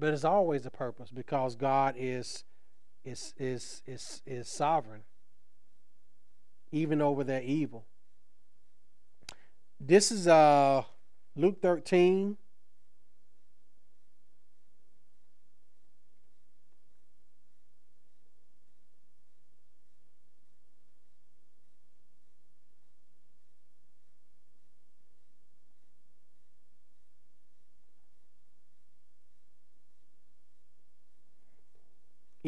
[0.00, 2.44] But it's always a purpose because God is
[3.04, 5.02] is is is is sovereign
[6.72, 7.84] even over that evil.
[9.78, 10.84] This is uh
[11.36, 12.38] Luke 13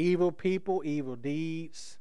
[0.03, 1.99] evil people, evil deeds.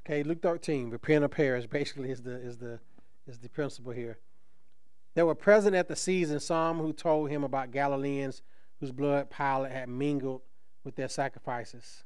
[0.00, 2.78] Okay, Luke 13, repent or perish, basically is the is the
[3.26, 4.18] is the principle here.
[5.14, 8.42] There were present at the season some who told him about Galileans
[8.80, 10.42] whose blood Pilate had mingled
[10.84, 12.04] with their sacrifices.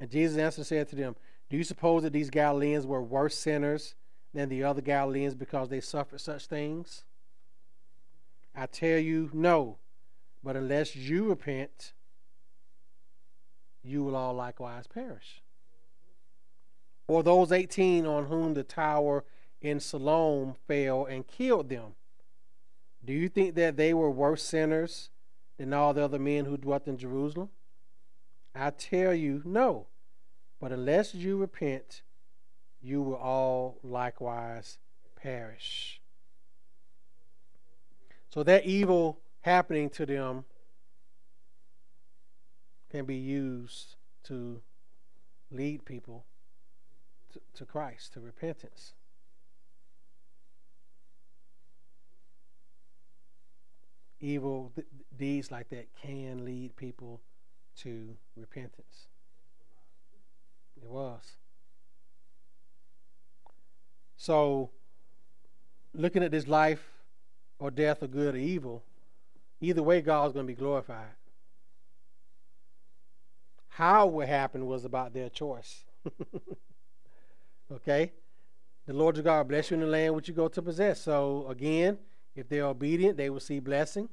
[0.00, 1.14] And Jesus answered said to them,
[1.50, 3.94] Do you suppose that these Galileans were worse sinners
[4.32, 7.04] than the other Galileans because they suffered such things?
[8.54, 9.78] I tell you, no.
[10.42, 11.92] But unless you repent,
[13.82, 15.42] you will all likewise perish.
[17.06, 19.24] Or those 18 on whom the tower
[19.60, 21.94] in Siloam fell and killed them.
[23.04, 25.10] Do you think that they were worse sinners
[25.58, 27.50] than all the other men who dwelt in Jerusalem?
[28.54, 29.86] I tell you, no.
[30.60, 32.02] But unless you repent,
[32.80, 34.78] you will all likewise
[35.16, 36.01] perish.
[38.32, 40.44] So that evil happening to them
[42.90, 44.62] can be used to
[45.50, 46.24] lead people
[47.34, 48.94] to, to Christ, to repentance.
[54.18, 54.72] Evil
[55.14, 57.20] deeds like that can lead people
[57.80, 59.08] to repentance.
[60.82, 61.32] It was.
[64.16, 64.70] So,
[65.92, 66.91] looking at this life
[67.62, 68.82] or death or good or evil,
[69.60, 71.14] either way, God's going to be glorified.
[73.68, 75.84] How it happened was about their choice.
[77.72, 78.12] Okay?
[78.86, 81.00] The Lord your God bless you in the land which you go to possess.
[81.00, 81.98] So again,
[82.34, 84.08] if they're obedient, they will see blessing.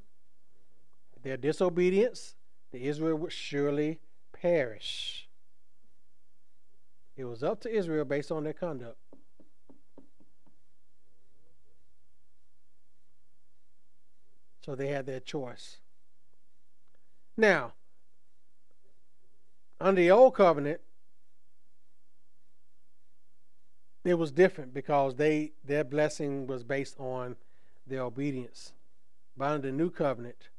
[1.16, 2.36] If they're disobedience,
[2.72, 4.00] the Israel would surely
[4.32, 5.28] perish.
[7.18, 8.98] It was up to Israel based on their conduct.
[14.70, 15.78] So they had their choice.
[17.36, 17.74] Now,
[19.82, 20.80] under the old covenant,
[24.04, 27.36] it was different because they their blessing was based on
[27.88, 28.74] their obedience.
[29.36, 30.50] But under the new covenant,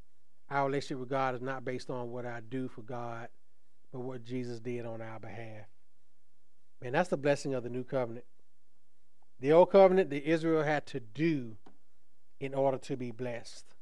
[0.50, 3.28] our relationship with God is not based on what I do for God,
[3.92, 5.66] but what Jesus did on our behalf.
[6.82, 8.26] And that's the blessing of the new covenant.
[9.38, 11.54] The old covenant, the Israel had to do
[12.40, 13.76] in order to be blessed.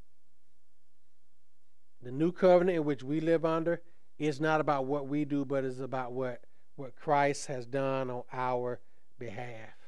[2.03, 3.83] The new covenant in which we live under
[4.19, 6.43] is not about what we do, but is about what,
[6.77, 8.81] what Christ has done on our
[9.19, 9.79] behalf.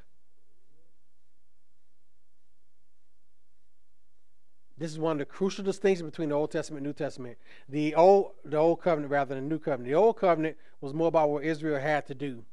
[4.81, 7.37] This is one of the crucial distinctions between the Old Testament and New Testament.
[7.69, 9.89] The old, the old covenant rather than the new covenant.
[9.91, 12.45] The old covenant was more about what Israel had to do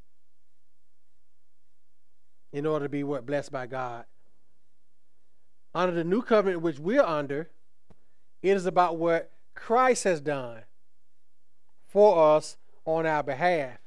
[2.51, 4.03] in order to be what blessed by God.
[5.73, 7.49] Under the new covenant which we're under,
[8.41, 10.61] it is about what Christ has done
[11.87, 13.79] for us on our behalf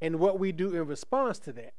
[0.00, 1.74] and what we do in response to that.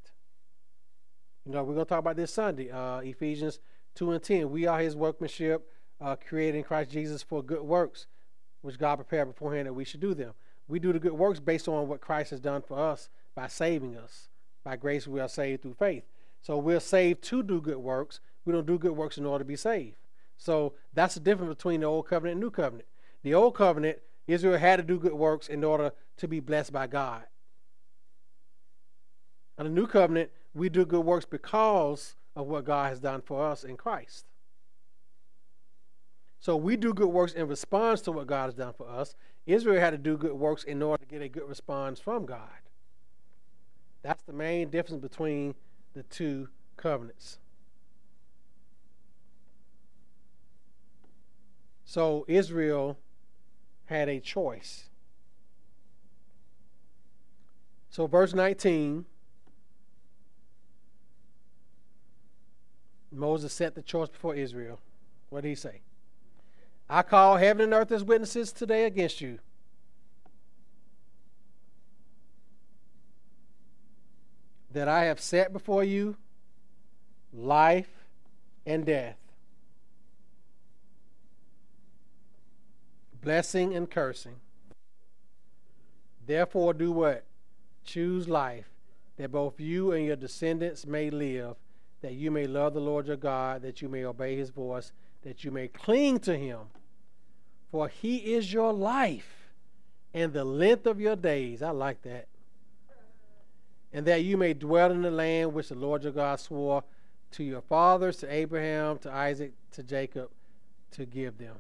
[1.46, 3.60] You know, we're going to talk about this Sunday, uh, Ephesians
[3.94, 4.50] 2 and 10.
[4.50, 5.70] We are his workmanship,
[6.02, 8.08] uh, created in Christ Jesus for good works,
[8.62, 10.34] which God prepared beforehand that we should do them.
[10.68, 13.96] We do the good works based on what Christ has done for us by saving
[13.96, 14.30] us.
[14.64, 16.04] By grace, we are saved through faith.
[16.42, 18.20] So we're saved to do good works.
[18.44, 19.98] We don't do good works in order to be saved.
[20.36, 22.88] So that's the difference between the old covenant and new covenant.
[23.26, 23.98] The old covenant,
[24.28, 27.24] Israel had to do good works in order to be blessed by God.
[29.58, 33.44] On the new covenant, we do good works because of what God has done for
[33.44, 34.28] us in Christ.
[36.40, 39.16] So we do good works in response to what God has done for us.
[39.48, 42.62] Israel had to do good works in order to get a good response from God.
[44.04, 45.56] That's the main difference between
[45.96, 47.40] the two covenants.
[51.86, 53.00] So Israel
[53.86, 54.86] had a choice.
[57.90, 59.06] So, verse 19
[63.16, 64.80] Moses set the choice before Israel.
[65.30, 65.82] What did he say?
[66.90, 69.40] I call heaven and earth as witnesses today against you.
[74.72, 76.18] That I have set before you
[77.34, 77.90] life
[78.66, 79.18] and death,
[83.26, 84.36] blessing and cursing.
[86.26, 87.26] Therefore, do what?
[87.84, 88.70] Choose life,
[89.18, 91.58] that both you and your descendants may live
[92.06, 94.92] that you may love the Lord your God, that you may obey his voice,
[95.24, 96.60] that you may cling to him.
[97.72, 99.50] For he is your life
[100.14, 101.64] and the length of your days.
[101.64, 102.28] I like that.
[103.92, 106.84] And that you may dwell in the land which the Lord your God swore
[107.32, 110.30] to your fathers, to Abraham, to Isaac, to Jacob,
[110.92, 111.56] to give them.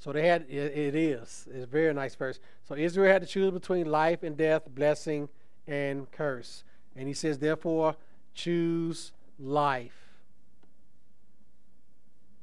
[0.00, 1.46] So they had, it, it is.
[1.52, 2.40] It's a very nice verse.
[2.66, 5.28] So Israel had to choose between life and death, blessing
[5.66, 6.64] and curse.
[6.96, 7.96] And he says, therefore,
[8.34, 9.92] choose life.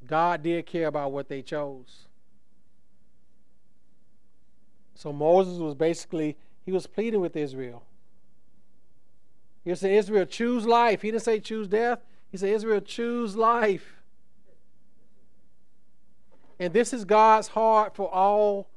[0.06, 2.08] God did care about what they chose.
[4.94, 7.84] So Moses was basically, he was pleading with Israel.
[9.66, 11.02] He said, Israel, choose life.
[11.02, 12.00] He didn't say choose death.
[12.32, 13.97] He said, Israel, choose life.
[16.60, 18.68] And this is God's heart for all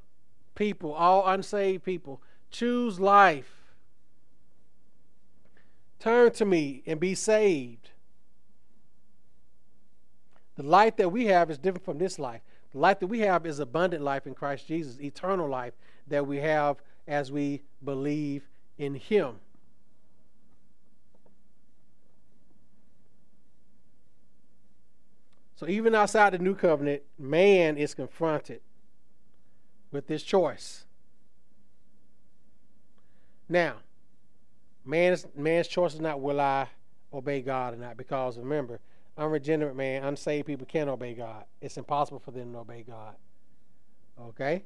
[0.54, 2.20] people, all unsaved people.
[2.50, 3.60] Choose life.
[5.98, 7.90] Turn to me and be saved.
[10.56, 12.42] The life that we have is different from this life.
[12.72, 15.74] The life that we have is abundant life in Christ Jesus, eternal life
[16.06, 16.76] that we have
[17.06, 19.36] as we believe in Him.
[25.60, 28.62] So even outside the new covenant, man is confronted
[29.92, 30.86] with this choice.
[33.46, 33.74] Now,
[34.86, 36.68] Man's man's choice is not will I
[37.12, 38.80] obey God or not, because remember,
[39.18, 41.44] unregenerate man, unsaved people can't obey God.
[41.60, 43.16] It's impossible for them to obey God.
[44.18, 44.64] Okay?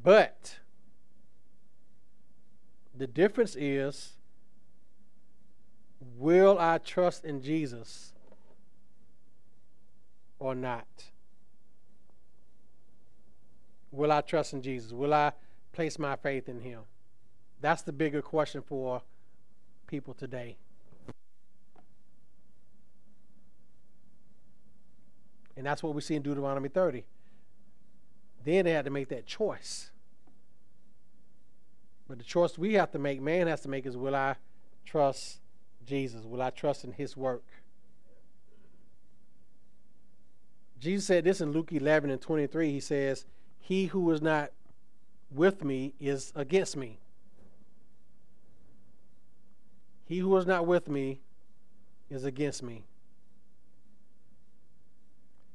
[0.00, 0.60] But
[2.96, 4.12] the difference is
[6.16, 8.12] will I trust in Jesus
[10.38, 10.86] or not?
[13.90, 14.92] Will I trust in Jesus?
[14.92, 15.32] Will I
[15.72, 16.80] place my faith in him?
[17.60, 19.02] That's the bigger question for
[19.86, 20.56] people today.
[25.56, 27.04] And that's what we see in Deuteronomy 30.
[28.44, 29.90] Then they had to make that choice.
[32.08, 34.36] But the choice we have to make, man has to make, is will I
[34.86, 35.40] trust
[35.84, 36.24] Jesus?
[36.24, 37.44] Will I trust in his work?
[40.80, 42.70] Jesus said this in Luke 11 and 23.
[42.70, 43.24] He says,
[43.58, 44.52] He who is not
[45.30, 46.98] with me is against me.
[50.04, 51.20] He who is not with me
[52.08, 52.84] is against me.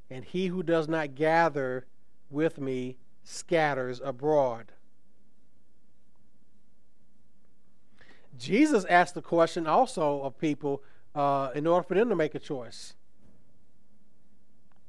[0.10, 1.86] And he who does not gather
[2.30, 4.74] with me scatters abroad.
[8.38, 10.84] Jesus asked the question also of people
[11.16, 12.94] uh, in order for them to make a choice.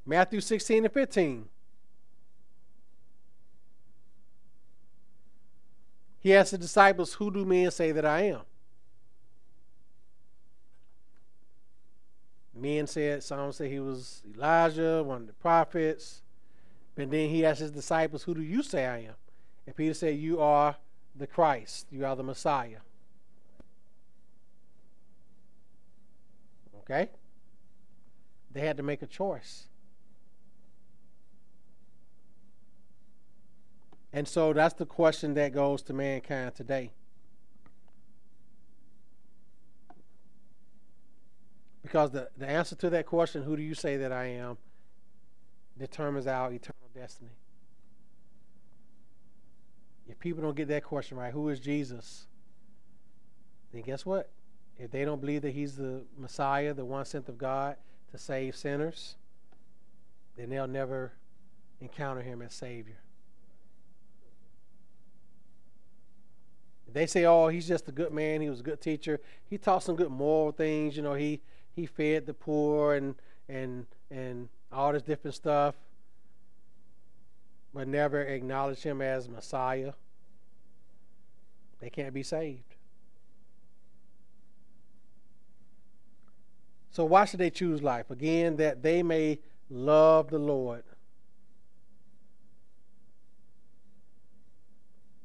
[0.06, 1.48] Matthew 16 and 15.
[6.20, 8.40] He asked the disciples, Who do men say that I am?
[12.54, 16.22] Men said, some said he was Elijah, one of the prophets.
[16.94, 19.14] But then he asked his disciples, Who do you say I am?
[19.66, 20.76] And Peter said, You are
[21.16, 22.78] the Christ, you are the Messiah.
[26.80, 27.10] Okay?
[28.52, 29.66] They had to make a choice.
[34.14, 36.92] And so that's the question that goes to mankind today.
[41.82, 44.56] Because the, the answer to that question, who do you say that I am,
[45.76, 47.32] determines our eternal destiny.
[50.06, 52.28] If people don't get that question right, who is Jesus?
[53.72, 54.30] Then guess what?
[54.78, 57.76] If they don't believe that he's the Messiah, the one sent of God
[58.12, 59.16] to save sinners,
[60.36, 61.14] then they'll never
[61.80, 62.98] encounter him as Savior.
[66.94, 68.40] They say, oh, he's just a good man.
[68.40, 69.20] He was a good teacher.
[69.50, 70.96] He taught some good moral things.
[70.96, 71.40] You know, he,
[71.74, 73.16] he fed the poor and,
[73.48, 75.74] and, and all this different stuff,
[77.74, 79.92] but never acknowledge him as Messiah.
[81.80, 82.76] They can't be saved.
[86.92, 88.08] So, why should they choose life?
[88.12, 90.84] Again, that they may love the Lord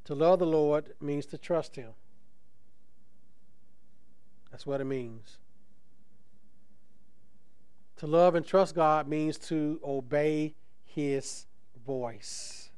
[0.09, 1.91] To love the Lord means to trust Him.
[4.49, 5.37] That's what it means.
[7.97, 11.45] To love and trust God means to obey His
[11.85, 12.71] voice.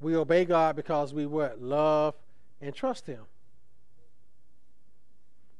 [0.00, 1.60] We obey God because we what?
[1.60, 2.14] Love
[2.60, 3.24] and trust Him.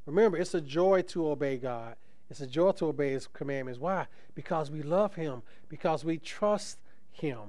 [0.07, 1.97] Remember, it's a joy to obey God.
[2.31, 3.81] It's a joy to obey His commandments.
[3.81, 4.07] Why?
[4.37, 6.79] Because we love Him, because we trust
[7.11, 7.41] Him.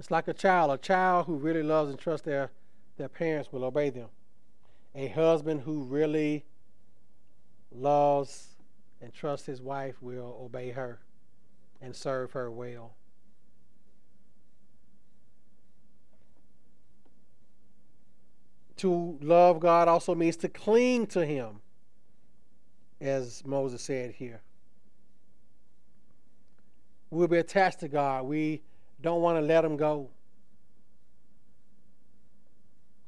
[0.00, 0.70] It's like a child.
[0.70, 2.50] A child who really loves and trusts their,
[2.96, 4.08] their parents will obey them.
[4.94, 6.46] A husband who really
[7.70, 8.56] loves
[9.02, 11.00] and trusts his wife will obey her
[11.82, 12.94] and serve her well.
[18.78, 21.60] To love God also means to cling to Him,
[23.02, 24.40] as Moses said here.
[27.10, 28.24] We'll be attached to God.
[28.24, 28.62] We
[29.02, 30.08] don't want to let them go.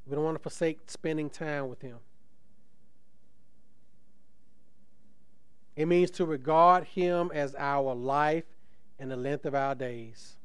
[0.07, 1.99] We don't want to forsake spending time with Him.
[5.77, 8.45] It means to regard Him as our life
[8.99, 10.37] and the length of our days.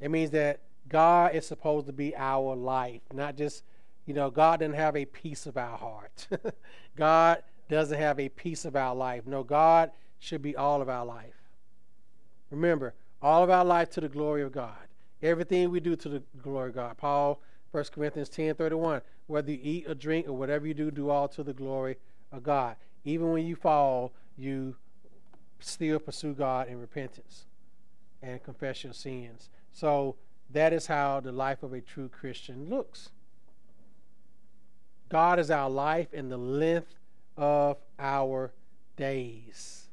[0.00, 3.64] It means that God is supposed to be our life, not just,
[4.06, 6.28] you know, God doesn't have a piece of our heart.
[6.96, 9.26] God doesn't have a piece of our life.
[9.26, 11.34] No, God should be all of our life.
[12.50, 14.76] Remember, all of our life to the glory of God.
[15.22, 16.96] Everything we do to the glory of God.
[16.96, 17.40] Paul,
[17.72, 19.02] 1 Corinthians 10 31.
[19.26, 21.96] Whether you eat or drink or whatever you do, do all to the glory
[22.32, 22.76] of God.
[23.04, 24.76] Even when you fall, you
[25.60, 27.46] still pursue God in repentance
[28.22, 29.50] and confess your sins.
[29.72, 30.16] So
[30.50, 33.10] that is how the life of a true Christian looks.
[35.08, 36.94] God is our life and the length
[37.36, 38.52] of our
[38.96, 39.87] days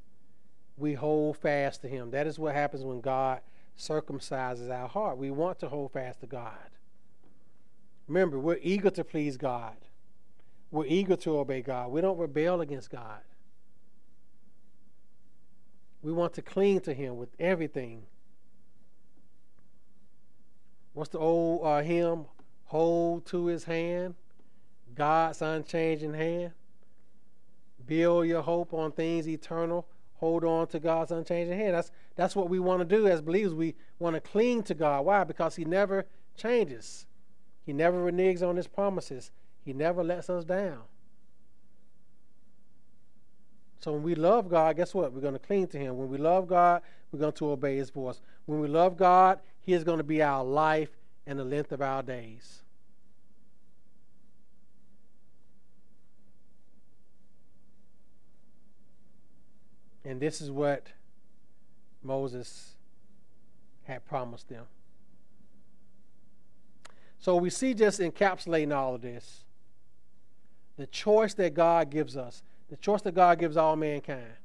[0.78, 2.12] we hold fast to Him.
[2.12, 3.42] That is what happens when God
[3.78, 5.18] circumcises our heart.
[5.18, 6.54] We want to hold fast to God.
[8.08, 9.76] Remember, we're eager to please God,
[10.72, 11.92] we're eager to obey God.
[11.92, 13.22] We don't rebel against God.
[16.02, 18.04] We want to cling to Him with everything.
[20.94, 22.26] What's the old uh, hymn?
[22.66, 24.16] Hold to His hand,
[24.94, 26.52] God's unchanging hand.
[27.88, 29.88] Build your hope on things eternal
[30.26, 31.76] hold on to God's unchanging hand.
[31.76, 33.54] That's that's what we want to do as believers.
[33.54, 35.06] We want to cling to God.
[35.06, 35.24] Why?
[35.24, 36.06] Because He never
[36.36, 37.06] changes.
[37.64, 39.32] He never reneges on His promises.
[39.64, 40.82] He never lets us down.
[43.80, 45.14] So when we love God, guess what?
[45.14, 45.96] We're going to cling to Him.
[45.98, 48.20] When we love God, we're going to obey His voice.
[48.46, 50.90] When we love God, He is going to be our life
[51.28, 52.64] and the length of our days.
[60.06, 60.88] And this is what
[62.04, 62.76] Moses
[63.84, 64.66] had promised them.
[67.20, 69.42] So we see just encapsulating all of this
[70.78, 74.36] the choice that God gives us, the choice that God gives all mankind.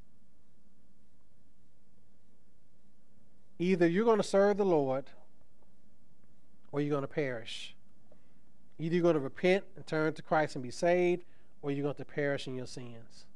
[3.58, 5.04] Either you're going to serve the Lord
[6.72, 7.74] or you're going to perish.
[8.78, 11.24] Either you're going to repent and turn to Christ and be saved,
[11.61, 13.26] or you're going to perish in your sins.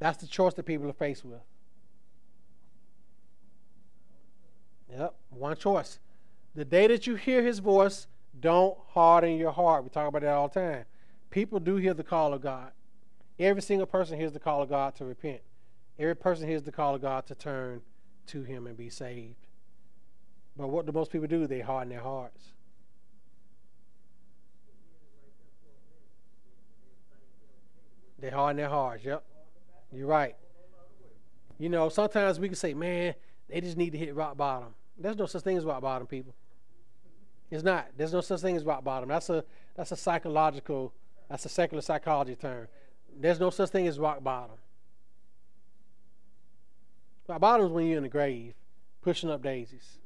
[0.00, 1.40] That's the choice that people are faced with.
[4.90, 6.00] Yep, one choice.
[6.54, 8.08] The day that you hear his voice,
[8.40, 9.84] don't harden your heart.
[9.84, 10.84] We talk about that all the time.
[11.30, 12.72] People do hear the call of God.
[13.38, 15.40] Every single person hears the call of God to repent.
[15.98, 17.82] Every person hears the call of God to turn
[18.28, 19.46] to him and be saved.
[20.56, 21.46] But what do most people do?
[21.46, 22.52] They harden their hearts.
[28.18, 29.24] They harden their hearts, yep.
[29.92, 30.36] You're right.
[31.58, 33.14] You know, sometimes we can say, man,
[33.48, 34.74] they just need to hit rock bottom.
[34.98, 36.34] There's no such thing as rock bottom, people.
[37.50, 37.88] It's not.
[37.96, 39.08] There's no such thing as rock bottom.
[39.08, 39.44] That's a
[39.76, 40.92] that's a psychological,
[41.28, 42.68] that's a secular psychology term.
[43.18, 44.56] There's no such thing as rock bottom.
[47.28, 48.54] Rock bottom is when you're in the grave,
[49.02, 49.98] pushing up daisies.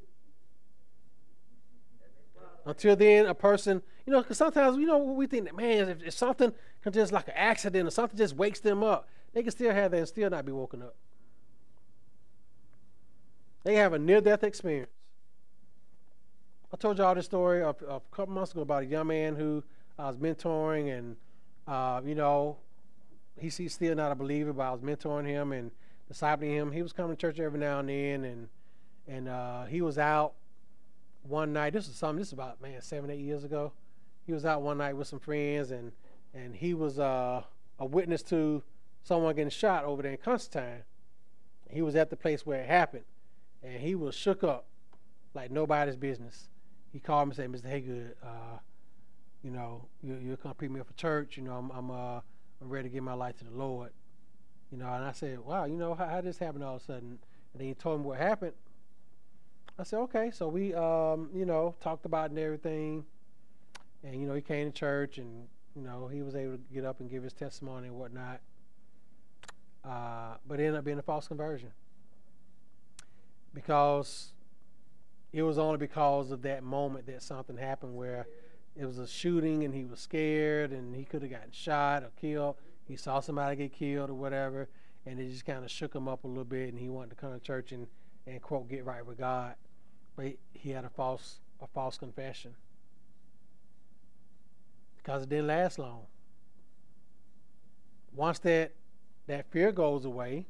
[2.66, 6.02] Until then, a person, you know, because sometimes, you know, we think that, man, if,
[6.02, 9.50] if something can just like an accident or something just wakes them up, they can
[9.50, 10.94] still have that and still not be woken up.
[13.64, 14.90] They have a near death experience.
[16.72, 19.62] I told y'all this story a, a, couple months ago about a young man who
[19.98, 21.16] I was mentoring, and,
[21.66, 22.56] uh, you know,
[23.38, 25.70] he's, he's still not a believer, but I was mentoring him and
[26.12, 26.72] discipling him.
[26.72, 28.48] He was coming to church every now and then, and,
[29.08, 30.34] and uh, he was out
[31.22, 31.72] one night.
[31.72, 33.72] This was something, this is about, man, seven, eight years ago.
[34.26, 35.92] He was out one night with some friends, and,
[36.34, 37.42] and he was uh,
[37.78, 38.62] a witness to
[39.04, 40.82] someone getting shot over there in Constantine.
[41.70, 43.04] He was at the place where it happened,
[43.62, 44.66] and he was shook up
[45.34, 46.48] like nobody's business.
[46.92, 47.70] He called me and said, "Mr.
[47.70, 48.58] Haygood, uh,
[49.42, 51.36] you know, you, you're gonna pick me up for church.
[51.36, 52.20] You know, I'm I'm, uh,
[52.60, 53.92] I'm ready to give my life to the Lord.
[54.70, 56.84] You know." And I said, "Wow, you know, how, how this happen all of a
[56.84, 57.18] sudden?"
[57.52, 58.54] And then he told me what happened.
[59.78, 63.04] I said, "Okay." So we, um, you know, talked about it and everything,
[64.02, 66.84] and you know, he came to church and you know, he was able to get
[66.84, 68.40] up and give his testimony and whatnot
[69.84, 71.70] uh, but it ended up being a false conversion
[73.52, 74.32] because
[75.32, 78.26] it was only because of that moment that something happened where
[78.76, 82.10] it was a shooting and he was scared and he could have gotten shot or
[82.20, 82.56] killed.
[82.86, 84.68] He saw somebody get killed or whatever,
[85.06, 87.16] and it just kind of shook him up a little bit, and he wanted to
[87.16, 87.86] come to church and,
[88.26, 89.54] and quote get right with God,
[90.16, 92.54] but he, he had a false a false confession
[94.98, 96.02] because it didn't last long.
[98.14, 98.72] Once that
[99.26, 100.46] that fear goes away.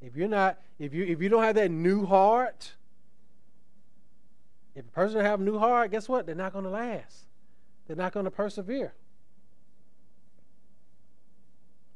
[0.00, 2.74] If you're not, if you if you don't have that new heart,
[4.74, 6.26] if a person have a new heart, guess what?
[6.26, 7.26] They're not going to last.
[7.86, 8.92] They're not going to persevere.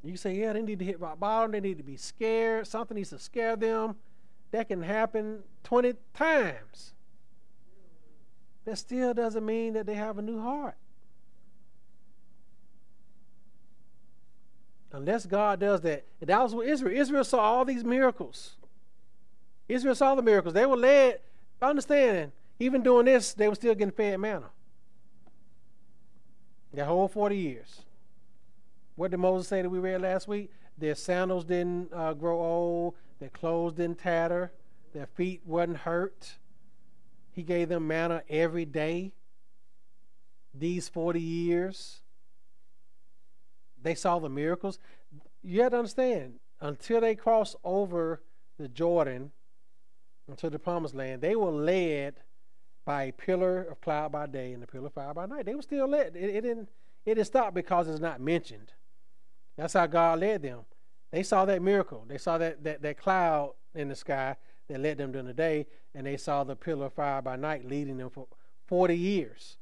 [0.02, 1.52] You say, yeah, they need to hit rock bottom.
[1.52, 2.66] They need to be scared.
[2.66, 3.96] Something needs to scare them.
[4.50, 6.94] That can happen 20 times.
[8.64, 10.76] That still doesn't mean that they have a new heart.
[14.92, 16.04] Unless God does that.
[16.20, 16.96] And that was what Israel.
[16.96, 18.56] Israel saw all these miracles.
[19.68, 20.54] Israel saw the miracles.
[20.54, 21.20] They were led,
[21.62, 24.50] understanding, even doing this, they were still getting fed manna.
[26.74, 27.82] The whole 40 years.
[28.96, 30.50] What did Moses say that we read last week?
[30.76, 34.52] Their sandals didn't uh, grow old, their clothes didn't tatter,
[34.92, 36.36] their feet wasn't hurt.
[37.32, 39.12] He gave them manna every day.
[40.52, 42.00] These 40 years.
[43.82, 44.78] They saw the miracles.
[45.42, 48.22] You have to understand, until they crossed over
[48.58, 49.32] the Jordan
[50.28, 52.16] into the promised land, they were led
[52.84, 55.46] by a pillar of cloud by day and a pillar of fire by night.
[55.46, 56.16] They were still led.
[56.16, 56.68] It, it didn't
[57.06, 58.72] it didn't stop because it's not mentioned.
[59.56, 60.60] That's how God led them.
[61.10, 62.04] They saw that miracle.
[62.06, 64.36] They saw that, that, that cloud in the sky
[64.68, 67.66] that led them during the day, and they saw the pillar of fire by night
[67.66, 68.28] leading them for
[68.66, 69.56] 40 years.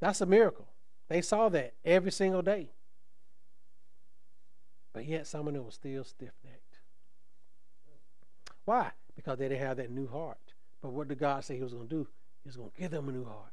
[0.00, 0.68] That's a miracle.
[1.08, 2.70] They saw that every single day.
[4.92, 6.78] But yet some of them were still stiff necked.
[8.64, 8.90] Why?
[9.16, 10.38] Because they didn't have that new heart.
[10.82, 12.08] But what did God say He was going to do?
[12.42, 13.52] He was going to give them a new heart.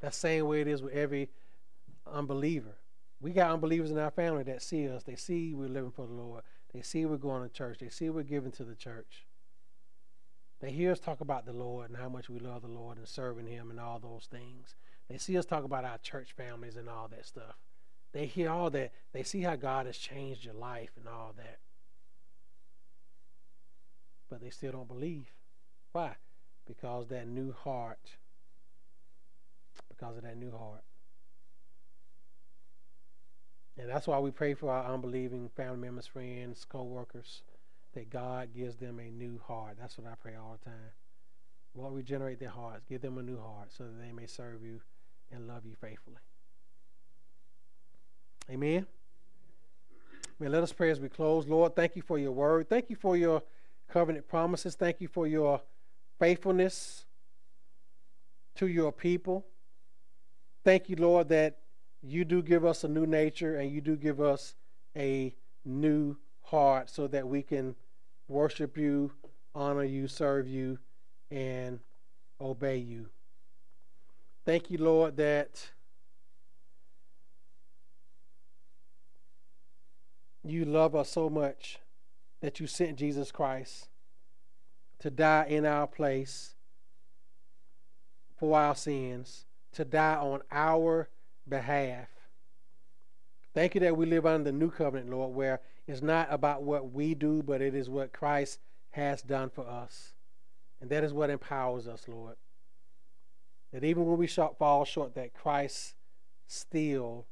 [0.00, 1.30] That same way it is with every
[2.06, 2.76] unbeliever.
[3.20, 5.02] We got unbelievers in our family that see us.
[5.02, 6.42] They see we're living for the Lord.
[6.72, 7.78] They see we're going to church.
[7.80, 9.26] They see we're giving to the church.
[10.60, 13.08] They hear us talk about the Lord and how much we love the Lord and
[13.08, 14.74] serving Him and all those things.
[15.08, 17.56] They see us talk about our church families and all that stuff.
[18.12, 18.92] They hear all that.
[19.12, 21.58] They see how God has changed your life and all that.
[24.28, 25.26] But they still don't believe.
[25.92, 26.16] Why?
[26.66, 28.16] Because that new heart.
[29.88, 30.82] Because of that new heart.
[33.78, 37.42] And that's why we pray for our unbelieving family members, friends, co workers
[37.94, 39.76] that God gives them a new heart.
[39.80, 40.90] That's what I pray all the time.
[41.74, 42.84] Lord, regenerate their hearts.
[42.88, 44.80] Give them a new heart so that they may serve you
[45.32, 46.18] and love you faithfully.
[48.50, 48.84] Amen.
[50.40, 51.46] Man, let us pray as we close.
[51.46, 52.68] Lord, thank you for your word.
[52.68, 53.42] Thank you for your
[53.88, 54.74] covenant promises.
[54.74, 55.60] Thank you for your
[56.18, 57.04] faithfulness
[58.56, 59.46] to your people.
[60.64, 61.58] Thank you, Lord, that
[62.02, 64.56] you do give us a new nature and you do give us
[64.96, 65.32] a
[65.64, 67.76] new heart so that we can
[68.26, 69.12] worship you,
[69.54, 70.78] honor you, serve you,
[71.30, 71.78] and
[72.40, 73.06] obey you.
[74.44, 75.70] Thank you, Lord, that
[80.44, 81.78] you love us so much
[82.40, 83.88] that you sent Jesus Christ
[85.00, 86.54] to die in our place
[88.38, 91.08] for our sins, to die on our
[91.48, 92.08] behalf.
[93.52, 96.92] Thank you that we live under the new covenant, Lord, where it's not about what
[96.92, 98.60] we do, but it is what Christ
[98.90, 100.14] has done for us.
[100.80, 102.36] And that is what empowers us, Lord.
[103.72, 105.94] That even when we fall short, that Christ
[106.46, 107.26] still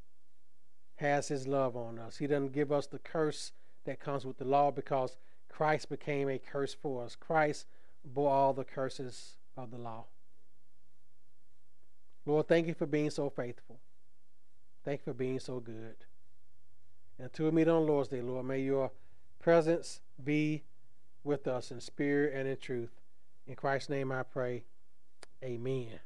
[0.99, 2.19] has his love on us.
[2.19, 3.53] He doesn't give us the curse
[3.85, 5.17] that comes with the law because
[5.49, 7.17] Christ became a curse for us.
[7.17, 7.67] Christ
[8.05, 10.05] bore all the curses of the law.
[12.27, 13.79] Lord, thank you for being so faithful.
[14.85, 15.97] Thank you for being so good.
[17.19, 18.91] And to meet on Lord's Day, Lord, may your
[19.41, 20.63] presence be
[21.25, 23.01] with us in spirit and in truth.
[23.47, 24.65] In Christ's name I pray.
[25.43, 26.01] Amen.